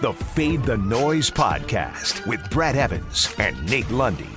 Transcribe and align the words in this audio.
the 0.00 0.12
Fade 0.14 0.62
the 0.62 0.78
Noise 0.78 1.30
podcast 1.30 2.26
with 2.26 2.48
Brad 2.48 2.74
Evans 2.74 3.34
and 3.38 3.68
Nate 3.68 3.90
Lundy. 3.90 4.30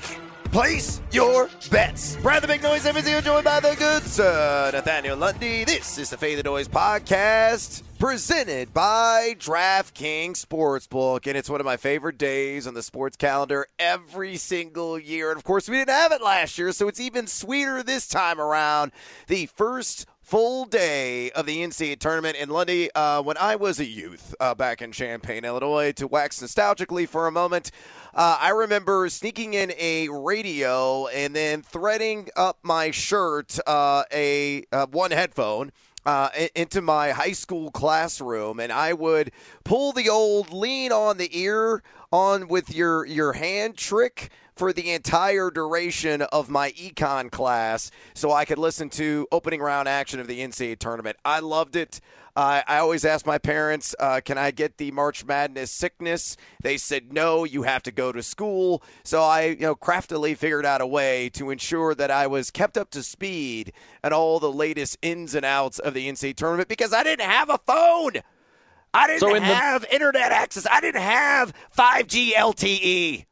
Place 0.52 1.02
your 1.12 1.50
bets. 1.72 2.18
Brad 2.18 2.44
the 2.44 2.48
Big 2.48 2.62
Noise 2.62 2.86
Evans 2.86 3.08
here, 3.08 3.22
joined 3.22 3.46
by 3.46 3.62
the 3.62 3.74
good 3.76 4.04
sir, 4.04 4.72
Nathaniel 4.74 5.18
Lundy. 5.18 5.64
This 5.64 5.98
is 5.98 6.10
the 6.10 6.18
Fade 6.18 6.40
the 6.40 6.44
Noise 6.44 6.68
podcast 6.68 7.82
presented 7.98 8.74
by 8.74 9.34
DraftKings 9.40 10.46
Sportsbook. 10.46 11.26
And 11.28 11.38
it's 11.38 11.50
one 11.50 11.62
of 11.62 11.66
my 11.66 11.78
favorite 11.78 12.18
days 12.18 12.68
on 12.68 12.74
the 12.74 12.84
sports 12.84 13.16
calendar 13.16 13.68
every 13.80 14.36
single 14.36 15.00
year. 15.00 15.30
And 15.30 15.38
of 15.38 15.46
course, 15.46 15.70
we 15.70 15.78
didn't 15.78 15.96
have 15.96 16.12
it 16.12 16.22
last 16.22 16.58
year, 16.58 16.74
so 16.74 16.90
it's 16.90 17.00
even 17.00 17.26
sweeter 17.26 17.82
this 17.82 18.08
time 18.08 18.42
around. 18.42 18.92
The 19.28 19.46
first 19.46 20.06
full 20.34 20.66
day 20.66 21.30
of 21.34 21.46
the 21.46 21.60
NCAA 21.60 22.00
tournament 22.00 22.36
in 22.36 22.50
Lundy. 22.50 22.90
Uh, 22.96 23.22
when 23.22 23.38
I 23.38 23.56
was 23.56 23.80
a 23.80 23.86
youth 23.86 24.34
uh, 24.40 24.56
back 24.56 24.82
in 24.82 24.92
Champaign, 24.92 25.46
Illinois, 25.46 25.92
to 25.92 26.08
wax 26.08 26.42
nostalgically 26.42 27.08
for 27.08 27.28
a 27.28 27.32
moment, 27.32 27.70
uh, 28.16 28.40
I 28.42 28.50
remember 28.50 29.08
sneaking 29.10 29.54
in 29.54 29.74
a 29.78 30.10
radio 30.10 31.06
and 31.06 31.36
then 31.36 31.62
threading 31.62 32.30
up 32.36 32.58
my 32.64 32.90
shirt 32.90 33.60
uh, 33.68 34.06
a 34.12 34.66
uh, 34.72 34.88
one 34.88 35.12
headphone. 35.12 35.72
Uh, 36.06 36.28
into 36.54 36.82
my 36.82 37.12
high 37.12 37.32
school 37.32 37.72
classroom, 37.72 38.60
and 38.60 38.74
I 38.74 38.92
would 38.92 39.32
pull 39.64 39.94
the 39.94 40.10
old 40.10 40.52
lean 40.52 40.92
on 40.92 41.18
the 41.18 41.30
ear 41.32 41.82
on 42.12 42.50
with 42.50 42.76
your 42.76 43.06
your 43.06 43.32
hand 43.32 43.78
trick 43.78 44.30
for 44.56 44.74
the 44.74 44.92
entire 44.92 45.50
duration 45.50 46.22
of 46.24 46.50
my 46.50 46.72
econ 46.72 47.32
class 47.32 47.92
so 48.14 48.32
I 48.32 48.46
could 48.46 48.58
listen 48.60 48.90
to 48.92 49.28
opening 49.32 49.62
round 49.62 49.88
action 49.88 50.20
of 50.20 50.28
the 50.28 50.40
NCAA 50.40 50.80
tournament. 50.80 51.18
I 51.26 51.40
loved 51.40 51.76
it. 51.76 52.00
Uh, 52.36 52.64
I 52.68 52.80
always 52.80 53.06
asked 53.06 53.28
my 53.28 53.38
parents, 53.38 53.96
uh, 54.00 54.20
can 54.26 54.40
I 54.40 54.50
get 54.50 54.78
the 54.78 54.90
March 54.90 55.24
Madness 55.24 55.70
sickness? 55.70 56.36
They 56.64 56.78
said, 56.78 57.14
no, 57.14 57.44
you 57.44 57.62
have 57.62 57.84
to 57.84 57.92
go 57.92 58.12
to 58.12 58.24
school. 58.24 58.82
So 59.04 59.22
I, 59.22 59.44
you 59.50 59.60
know, 59.60 59.76
craftily 59.76 60.34
figured 60.34 60.66
out 60.66 60.82
a 60.82 60.88
way 60.88 61.30
to 61.30 61.52
ensure 61.52 61.94
that 61.94 62.10
I 62.10 62.26
was 62.26 62.50
kept 62.50 62.76
up 62.76 62.90
to 62.92 63.04
speed 63.04 63.72
and 64.04 64.16
all 64.16 64.40
the 64.40 64.52
latest 64.52 64.98
ins 65.04 65.36
and 65.36 65.46
outs 65.46 65.78
of 65.78 65.94
the 65.94 66.10
NCAA 66.10 66.36
tournament 66.36 66.70
because 66.70 66.92
I 66.92 67.04
didn't 67.04 67.30
have 67.30 67.52
a 67.52 67.60
phone. 67.68 68.14
I 68.96 69.08
didn't 69.08 69.20
so 69.20 69.40
have 69.40 69.82
the- 69.84 69.94
internet 69.94 70.32
access. 70.32 70.66
I 70.72 70.82
didn't 70.82 71.02
have 71.02 71.54
5G 71.78 72.32
LTE 72.34 73.26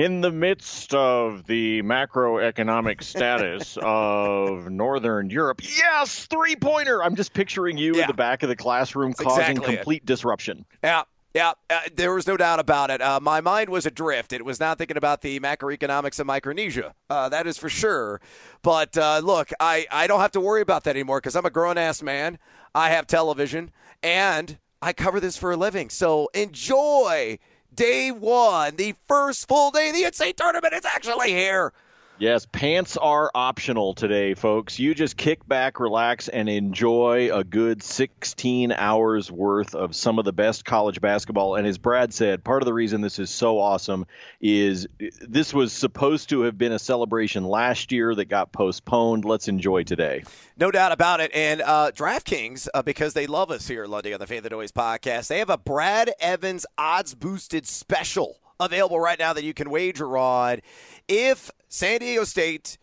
in 0.00 0.22
the 0.22 0.32
midst 0.32 0.94
of 0.94 1.46
the 1.46 1.82
macroeconomic 1.82 3.02
status 3.04 3.76
of 3.82 4.70
Northern 4.70 5.28
Europe, 5.28 5.60
yes, 5.62 6.24
three 6.24 6.56
pointer. 6.56 7.04
I'm 7.04 7.16
just 7.16 7.34
picturing 7.34 7.76
you 7.76 7.96
yeah. 7.96 8.02
in 8.02 8.06
the 8.06 8.14
back 8.14 8.42
of 8.42 8.48
the 8.48 8.56
classroom 8.56 9.10
That's 9.10 9.22
causing 9.22 9.50
exactly 9.50 9.76
complete 9.76 10.02
it. 10.02 10.06
disruption. 10.06 10.64
Yeah. 10.82 11.02
Yeah, 11.32 11.52
uh, 11.68 11.82
there 11.94 12.12
was 12.12 12.26
no 12.26 12.36
doubt 12.36 12.58
about 12.58 12.90
it. 12.90 13.00
Uh, 13.00 13.20
my 13.22 13.40
mind 13.40 13.68
was 13.68 13.86
adrift. 13.86 14.32
It 14.32 14.44
was 14.44 14.58
not 14.58 14.78
thinking 14.78 14.96
about 14.96 15.20
the 15.20 15.38
macroeconomics 15.38 16.18
of 16.18 16.26
Micronesia. 16.26 16.92
Uh, 17.08 17.28
that 17.28 17.46
is 17.46 17.56
for 17.56 17.68
sure. 17.68 18.20
But 18.62 18.98
uh, 18.98 19.20
look, 19.22 19.50
I, 19.60 19.86
I 19.92 20.08
don't 20.08 20.18
have 20.18 20.32
to 20.32 20.40
worry 20.40 20.60
about 20.60 20.82
that 20.84 20.90
anymore 20.96 21.18
because 21.20 21.36
I'm 21.36 21.46
a 21.46 21.50
grown 21.50 21.78
ass 21.78 22.02
man. 22.02 22.40
I 22.74 22.90
have 22.90 23.06
television 23.06 23.70
and 24.02 24.58
I 24.82 24.92
cover 24.92 25.20
this 25.20 25.36
for 25.36 25.52
a 25.52 25.56
living. 25.56 25.88
So 25.88 26.30
enjoy 26.34 27.38
day 27.74 28.10
one, 28.10 28.76
the 28.76 28.94
first 29.06 29.48
full 29.48 29.70
day 29.70 29.88
of 29.88 29.94
the 29.94 30.02
NCAA 30.02 30.36
tournament. 30.36 30.74
It's 30.74 30.86
actually 30.86 31.30
here. 31.30 31.72
Yes, 32.20 32.44
pants 32.44 32.98
are 32.98 33.30
optional 33.34 33.94
today, 33.94 34.34
folks. 34.34 34.78
You 34.78 34.94
just 34.94 35.16
kick 35.16 35.48
back, 35.48 35.80
relax, 35.80 36.28
and 36.28 36.50
enjoy 36.50 37.34
a 37.34 37.42
good 37.42 37.82
16 37.82 38.72
hours 38.72 39.32
worth 39.32 39.74
of 39.74 39.96
some 39.96 40.18
of 40.18 40.26
the 40.26 40.32
best 40.34 40.66
college 40.66 41.00
basketball. 41.00 41.54
And 41.54 41.66
as 41.66 41.78
Brad 41.78 42.12
said, 42.12 42.44
part 42.44 42.60
of 42.60 42.66
the 42.66 42.74
reason 42.74 43.00
this 43.00 43.18
is 43.18 43.30
so 43.30 43.58
awesome 43.58 44.04
is 44.38 44.86
this 44.98 45.54
was 45.54 45.72
supposed 45.72 46.28
to 46.28 46.42
have 46.42 46.58
been 46.58 46.72
a 46.72 46.78
celebration 46.78 47.44
last 47.44 47.90
year 47.90 48.14
that 48.14 48.26
got 48.26 48.52
postponed. 48.52 49.24
Let's 49.24 49.48
enjoy 49.48 49.84
today. 49.84 50.22
No 50.58 50.70
doubt 50.70 50.92
about 50.92 51.20
it. 51.20 51.30
And 51.32 51.62
uh, 51.62 51.90
DraftKings, 51.94 52.68
uh, 52.74 52.82
because 52.82 53.14
they 53.14 53.28
love 53.28 53.50
us 53.50 53.66
here, 53.66 53.86
Lundy, 53.86 54.12
on 54.12 54.20
the 54.20 54.26
Fade 54.26 54.42
the 54.42 54.50
Noise 54.50 54.72
podcast, 54.72 55.28
they 55.28 55.38
have 55.38 55.48
a 55.48 55.56
Brad 55.56 56.12
Evans 56.20 56.66
odds 56.76 57.14
boosted 57.14 57.66
special 57.66 58.36
available 58.60 59.00
right 59.00 59.18
now 59.18 59.32
that 59.32 59.44
you 59.44 59.54
can 59.54 59.70
wager 59.70 60.16
on. 60.16 60.60
If 61.08 61.50
San 61.68 62.00
Diego 62.00 62.24
State, 62.24 62.78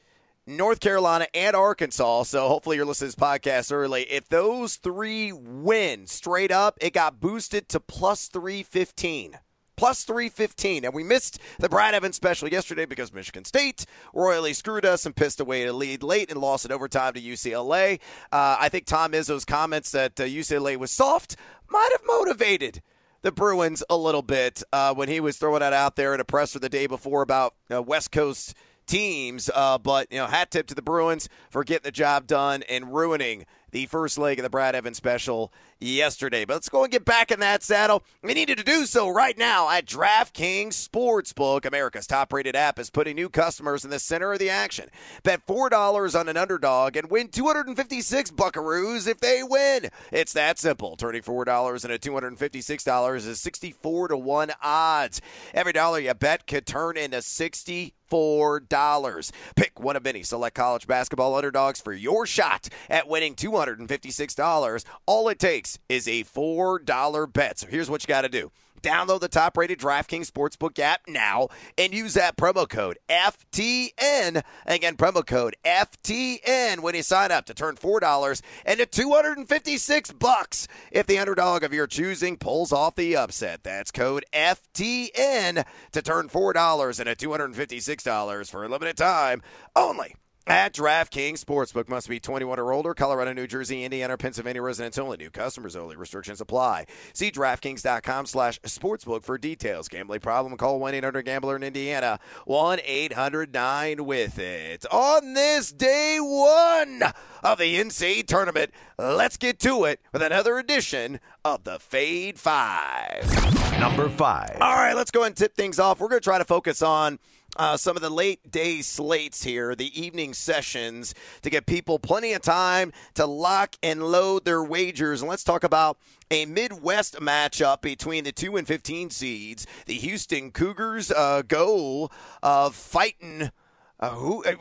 North 0.46 0.80
Carolina, 0.80 1.28
and 1.34 1.56
Arkansas, 1.56 2.24
so 2.24 2.48
hopefully 2.48 2.76
you're 2.78 2.86
listening 2.86 3.12
to 3.12 3.18
this 3.18 3.24
podcast 3.24 3.72
early, 3.72 4.04
if 4.04 4.28
those 4.28 4.76
three 4.78 5.32
win 5.32 6.08
straight 6.08 6.52
up, 6.52 6.78
it 6.82 6.94
got 6.94 7.20
boosted 7.20 7.70
to 7.70 7.80
plus 7.80 8.28
315 8.28 9.38
plus 9.78 10.04
315. 10.04 10.84
And 10.84 10.94
we 10.94 11.04
missed 11.04 11.40
the 11.60 11.70
Brad 11.70 11.94
Evans 11.94 12.16
special 12.16 12.50
yesterday 12.50 12.86
because 12.86 13.14
Michigan 13.14 13.46
State 13.46 13.86
royally 14.14 14.54
screwed 14.54 14.86
us 14.86 15.06
and 15.06 15.16
pissed 15.16 15.40
away 15.40 15.66
a 15.66 15.74
lead 15.74 16.04
late 16.04 16.32
and 16.32 16.42
lost 16.42 16.66
in 16.66 16.72
overtime 16.72 17.14
to 17.14 17.22
UCLA. 17.22 18.00
Uh, 18.32 18.58
I 18.60 18.70
think 18.70 18.86
Tom 18.86 19.12
Izzo's 19.14 19.46
comments 19.46 19.92
that 19.92 20.20
uh, 20.20 20.24
UCLA 20.24 20.76
was 20.78 20.92
soft 20.92 21.38
might 21.70 21.90
have 21.92 22.02
motivated 22.06 22.82
the 23.22 23.32
Bruins 23.32 23.84
a 23.90 23.98
little 23.98 24.22
bit 24.22 24.64
uh, 24.72 24.94
when 24.94 25.10
he 25.10 25.20
was 25.20 25.38
throwing 25.38 25.60
that 25.60 25.74
out 25.74 25.96
there 25.96 26.14
in 26.14 26.20
a 26.20 26.26
presser 26.26 26.60
the 26.60 26.70
day 26.70 26.88
before 26.88 27.22
about 27.22 27.54
West 27.70 28.12
Coast 28.12 28.56
teams. 28.86 29.50
Uh, 29.54 29.78
but, 29.78 30.12
you 30.12 30.18
know, 30.18 30.28
hat 30.28 30.52
tip 30.52 30.68
to 30.68 30.76
the 30.76 30.82
Bruins 30.82 31.30
for 31.50 31.64
getting 31.64 31.84
the 31.84 31.92
job 31.92 32.26
done 32.26 32.64
and 32.64 32.94
ruining 32.94 33.46
the 33.72 33.86
first 33.86 34.18
leg 34.18 34.40
of 34.40 34.44
the 34.44 34.50
Brad 34.50 34.76
Evans 34.76 34.98
special 34.98 35.52
yesterday. 35.80 36.46
But 36.46 36.56
let's 36.56 36.70
go 36.70 36.84
and 36.84 36.92
get 36.92 37.06
back 37.06 37.32
in 37.32 37.40
that 37.40 37.64
saddle. 37.64 38.04
We 38.24 38.34
needed 38.34 38.58
to 38.58 38.64
do 38.64 38.86
so 38.86 39.10
right 39.10 39.38
now 39.38 39.70
at 39.70 39.86
DraftKings 39.86 40.70
Sportsbook. 40.70 41.66
America's 41.66 42.08
top 42.08 42.34
rated 42.34 42.56
app 42.56 42.80
is 42.80 42.90
putting 42.90 43.16
new 43.16 43.30
customers 43.30 43.84
in 43.84 43.92
the 43.92 44.00
center 44.00 44.34
of 44.34 44.40
the 44.40 44.50
action. 44.50 44.90
Bet 45.24 45.46
$4 45.46 46.20
on 46.20 46.30
an 46.30 46.38
underdog 46.38 46.96
and 46.96 47.10
win 47.10 47.28
256 47.28 48.32
buckaroos 48.32 49.08
if 49.08 49.20
they 49.20 49.44
win. 49.44 49.90
It's 50.12 50.34
that 50.34 50.60
simple. 50.60 50.96
Turning 50.96 51.22
$4 51.22 51.86
into 51.86 52.12
$256 52.12 53.16
is 53.16 53.42
64 53.42 54.08
to 54.10 54.18
1 54.18 54.52
odds. 54.62 55.22
Every 55.54 55.74
dollar 55.74 56.00
you 56.00 56.14
bet 56.14 56.48
could 56.48 56.66
turn 56.66 56.98
into 56.98 57.22
60 57.22 57.94
$4. 58.10 59.32
Pick 59.56 59.80
one 59.80 59.96
of 59.96 60.04
many 60.04 60.24
select 60.24 60.56
college 60.56 60.88
basketball 60.88 61.36
underdogs 61.36 61.82
for 61.82 61.94
your 61.94 62.26
shot 62.26 62.70
at 62.90 63.08
winning 63.08 63.36
$256. 63.58 64.86
All 65.06 65.30
it 65.30 65.40
takes 65.40 65.80
is 65.90 66.08
a 66.08 66.24
$4 66.24 67.34
bet. 67.34 67.60
So 67.60 67.68
here's 67.68 67.90
what 67.90 68.04
you 68.04 68.08
got 68.08 68.22
to 68.22 68.30
do. 68.30 68.52
Download 68.84 69.20
the 69.20 69.28
top 69.28 69.58
rated 69.58 69.80
DraftKings 69.80 70.30
Sportsbook 70.32 70.78
app 70.78 71.02
now 71.08 71.48
and 71.78 71.94
use 71.94 72.14
that 72.14 72.38
promo 72.38 72.70
code 72.70 73.00
FTN. 73.10 74.44
Again, 74.66 74.96
promo 74.96 75.26
code 75.26 75.56
FTN 75.66 76.82
when 76.82 76.94
you 76.94 77.02
sign 77.02 77.32
up 77.32 77.46
to 77.46 77.56
turn 77.56 77.76
$4 77.76 78.42
into 78.66 78.86
256 78.86 80.12
bucks 80.14 80.68
if 80.92 81.08
the 81.08 81.18
underdog 81.18 81.64
of 81.64 81.74
your 81.74 81.88
choosing 81.88 82.38
pulls 82.38 82.72
off 82.72 82.96
the 82.96 83.16
upset. 83.16 83.64
That's 83.64 83.92
code 83.92 84.26
FTN 84.32 85.66
to 85.92 86.02
turn 86.04 86.30
$4 86.30 87.00
into 87.00 87.28
$256 87.28 88.52
for 88.52 88.64
a 88.64 88.70
limited 88.70 88.98
time 88.98 89.42
only 89.76 90.16
at 90.48 90.74
DraftKings 90.74 91.44
Sportsbook 91.44 91.90
must 91.90 92.08
be 92.10 92.20
21 92.20 92.60
or 92.60 92.72
older. 92.72 92.94
Colorado, 92.94 93.34
New 93.34 93.48
Jersey, 93.48 93.84
Indiana, 93.84 94.14
or 94.14 94.18
Pennsylvania 94.18 94.62
residents 94.62 94.98
only. 94.98 95.18
New 95.18 95.30
customers 95.30 95.76
only. 95.76 95.96
Restrictions 95.96 96.42
apply. 96.42 96.86
See 97.14 97.32
DraftKings.com 97.32 98.26
slash 98.26 98.60
sportsbook 98.62 99.24
for 99.24 99.38
details. 99.38 99.88
Gambling 99.90 100.22
problem? 100.22 100.58
Call 100.58 100.80
1-800-GAMBLER 100.80 101.58
in 101.58 101.64
Indiana. 101.64 102.20
1-800-9-WITH-IT. 102.48 104.86
On 104.92 105.34
this 105.34 105.72
day 105.72 106.18
one 106.20 107.04
of 107.44 107.60
the 107.60 107.76
NCAA 107.76 108.26
tournament, 108.26 108.72
let's 108.98 109.38
get 109.38 109.60
to 109.60 109.84
it 109.84 110.00
with 110.14 110.22
another 110.22 110.58
edition 110.58 111.20
of 111.44 111.66
the 111.66 111.78
Fade 111.80 112.40
5. 112.40 113.80
Number 113.80 114.10
5. 114.10 114.58
All 114.62 114.74
right, 114.74 114.96
let's 114.96 115.12
go 115.12 115.24
and 115.24 115.36
tip 115.36 115.56
things 115.56 115.78
off. 115.78 116.00
We're 116.00 116.08
going 116.08 116.22
to 116.22 116.24
try 116.24 116.40
to 116.40 116.46
focus 116.46 116.82
on 116.82 117.20
uh, 117.56 117.78
some 117.78 117.96
of 117.96 118.02
the 118.02 118.10
late 118.10 118.52
day 118.52 118.82
slates 118.82 119.44
here, 119.44 119.74
the 119.76 120.00
evening 120.00 120.34
sessions, 120.34 121.16
to 121.42 121.50
get 121.50 121.66
people 121.66 121.98
plenty 121.98 122.34
of 122.34 122.42
time 122.42 122.92
to 123.16 123.26
lock 123.26 123.76
and 123.82 124.04
load 124.04 124.46
their 124.46 124.64
wagers. 124.64 125.22
And 125.22 125.30
let's 125.30 125.44
talk 125.44 125.64
about 125.64 125.98
a 126.30 126.46
Midwest 126.46 127.16
matchup 127.16 127.82
between 127.82 128.24
the 128.24 128.32
2 128.32 128.58
and 128.58 128.68
15 128.68 129.10
seeds. 129.10 129.66
The 129.86 129.96
Houston 129.96 130.52
Cougars 130.52 131.12
uh, 131.12 131.44
go 131.48 132.10
uh, 132.44 132.70
fighting 132.70 133.52
uh, 134.00 134.10
who 134.12 134.44
uh, 134.44 134.54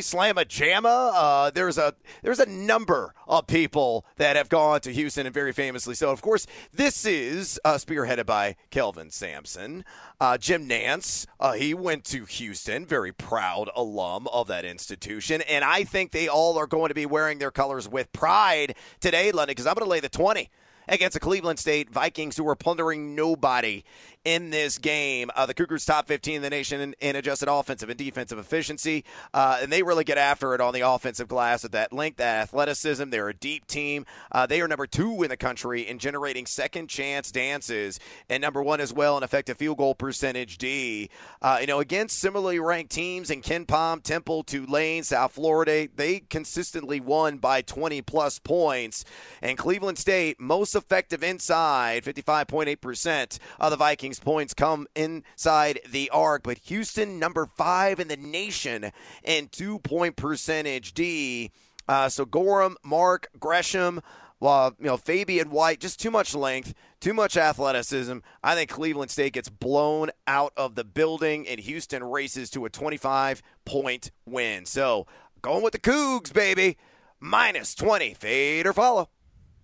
Slamma 0.00 0.44
Jamma. 0.44 1.10
Uh, 1.14 1.50
there's 1.50 1.78
a 1.78 1.94
there's 2.22 2.40
a 2.40 2.46
number 2.46 3.14
of 3.26 3.46
people 3.46 4.04
that 4.16 4.36
have 4.36 4.48
gone 4.48 4.80
to 4.80 4.92
Houston 4.92 5.26
and 5.26 5.34
very 5.34 5.52
famously 5.52 5.94
so. 5.94 6.10
Of 6.10 6.22
course, 6.22 6.46
this 6.72 7.04
is 7.04 7.60
uh, 7.64 7.74
spearheaded 7.74 8.26
by 8.26 8.56
Kelvin 8.70 9.10
Sampson, 9.10 9.84
uh, 10.20 10.38
Jim 10.38 10.68
Nantz. 10.68 11.26
Uh, 11.38 11.52
he 11.52 11.74
went 11.74 12.04
to 12.06 12.24
Houston, 12.24 12.86
very 12.86 13.12
proud 13.12 13.70
alum 13.74 14.26
of 14.28 14.48
that 14.48 14.64
institution, 14.64 15.42
and 15.42 15.64
I 15.64 15.84
think 15.84 16.12
they 16.12 16.28
all 16.28 16.58
are 16.58 16.66
going 16.66 16.88
to 16.88 16.94
be 16.94 17.06
wearing 17.06 17.38
their 17.38 17.50
colors 17.50 17.88
with 17.88 18.12
pride 18.12 18.74
today, 19.00 19.32
London, 19.32 19.52
because 19.52 19.66
I'm 19.66 19.74
going 19.74 19.86
to 19.86 19.90
lay 19.90 20.00
the 20.00 20.08
twenty 20.08 20.50
against 20.88 21.14
the 21.14 21.20
Cleveland 21.20 21.58
State 21.58 21.88
Vikings, 21.88 22.36
who 22.36 22.48
are 22.48 22.56
plundering 22.56 23.14
nobody 23.14 23.84
in 24.24 24.50
this 24.50 24.78
game. 24.78 25.30
Uh, 25.34 25.46
the 25.46 25.54
Cougars 25.54 25.84
top 25.84 26.06
15 26.06 26.36
in 26.36 26.42
the 26.42 26.50
nation 26.50 26.80
in, 26.80 26.94
in 27.00 27.16
adjusted 27.16 27.48
offensive 27.50 27.88
and 27.88 27.98
defensive 27.98 28.38
efficiency, 28.38 29.04
uh, 29.32 29.58
and 29.62 29.72
they 29.72 29.82
really 29.82 30.04
get 30.04 30.18
after 30.18 30.54
it 30.54 30.60
on 30.60 30.74
the 30.74 30.80
offensive 30.80 31.28
glass 31.28 31.62
with 31.62 31.72
that 31.72 31.92
length, 31.92 32.18
that 32.18 32.42
athleticism. 32.42 33.10
They're 33.10 33.28
a 33.28 33.34
deep 33.34 33.66
team. 33.66 34.04
Uh, 34.30 34.46
they 34.46 34.60
are 34.60 34.68
number 34.68 34.86
two 34.86 35.22
in 35.22 35.30
the 35.30 35.36
country 35.36 35.88
in 35.88 35.98
generating 35.98 36.46
second 36.46 36.88
chance 36.88 37.30
dances, 37.30 37.98
and 38.28 38.40
number 38.40 38.62
one 38.62 38.80
as 38.80 38.92
well 38.92 39.16
in 39.16 39.22
effective 39.22 39.56
field 39.56 39.78
goal 39.78 39.94
percentage 39.94 40.58
D. 40.58 41.08
Uh, 41.40 41.58
you 41.60 41.66
know, 41.66 41.80
against 41.80 42.18
similarly 42.18 42.58
ranked 42.60 42.92
teams 42.92 43.30
in 43.30 43.40
KenPom, 43.40 44.02
Temple, 44.02 44.42
Tulane, 44.42 45.02
South 45.02 45.32
Florida, 45.32 45.88
they 45.94 46.20
consistently 46.20 47.00
won 47.00 47.38
by 47.38 47.62
20 47.62 48.02
plus 48.02 48.38
points. 48.38 49.04
And 49.40 49.56
Cleveland 49.56 49.98
State, 49.98 50.40
most 50.40 50.74
effective 50.74 51.22
inside, 51.22 52.04
55.8% 52.04 53.38
of 53.58 53.70
the 53.70 53.76
Vikings 53.76 54.09
Points 54.18 54.54
come 54.54 54.86
inside 54.96 55.80
the 55.88 56.10
arc, 56.10 56.42
but 56.42 56.58
Houston, 56.58 57.18
number 57.18 57.46
five 57.46 58.00
in 58.00 58.08
the 58.08 58.16
nation 58.16 58.90
in 59.22 59.48
two 59.48 59.78
point 59.78 60.16
percentage 60.16 60.94
D. 60.94 61.52
Uh, 61.86 62.08
so 62.08 62.24
Gorham, 62.24 62.76
Mark, 62.82 63.28
Gresham, 63.38 64.00
well, 64.40 64.74
you 64.78 64.86
know, 64.86 64.96
Fabian 64.96 65.50
White, 65.50 65.80
just 65.80 66.00
too 66.00 66.10
much 66.10 66.34
length, 66.34 66.72
too 66.98 67.12
much 67.12 67.36
athleticism. 67.36 68.18
I 68.42 68.54
think 68.54 68.70
Cleveland 68.70 69.10
State 69.10 69.34
gets 69.34 69.50
blown 69.50 70.10
out 70.26 70.52
of 70.56 70.74
the 70.74 70.84
building, 70.84 71.46
and 71.46 71.60
Houston 71.60 72.02
races 72.02 72.48
to 72.50 72.64
a 72.64 72.70
25 72.70 73.42
point 73.66 74.10
win. 74.24 74.64
So 74.64 75.06
going 75.42 75.62
with 75.62 75.74
the 75.74 75.78
Cougs, 75.78 76.32
baby. 76.32 76.78
Minus 77.20 77.74
20. 77.74 78.14
Fade 78.14 78.66
or 78.66 78.72
follow. 78.72 79.10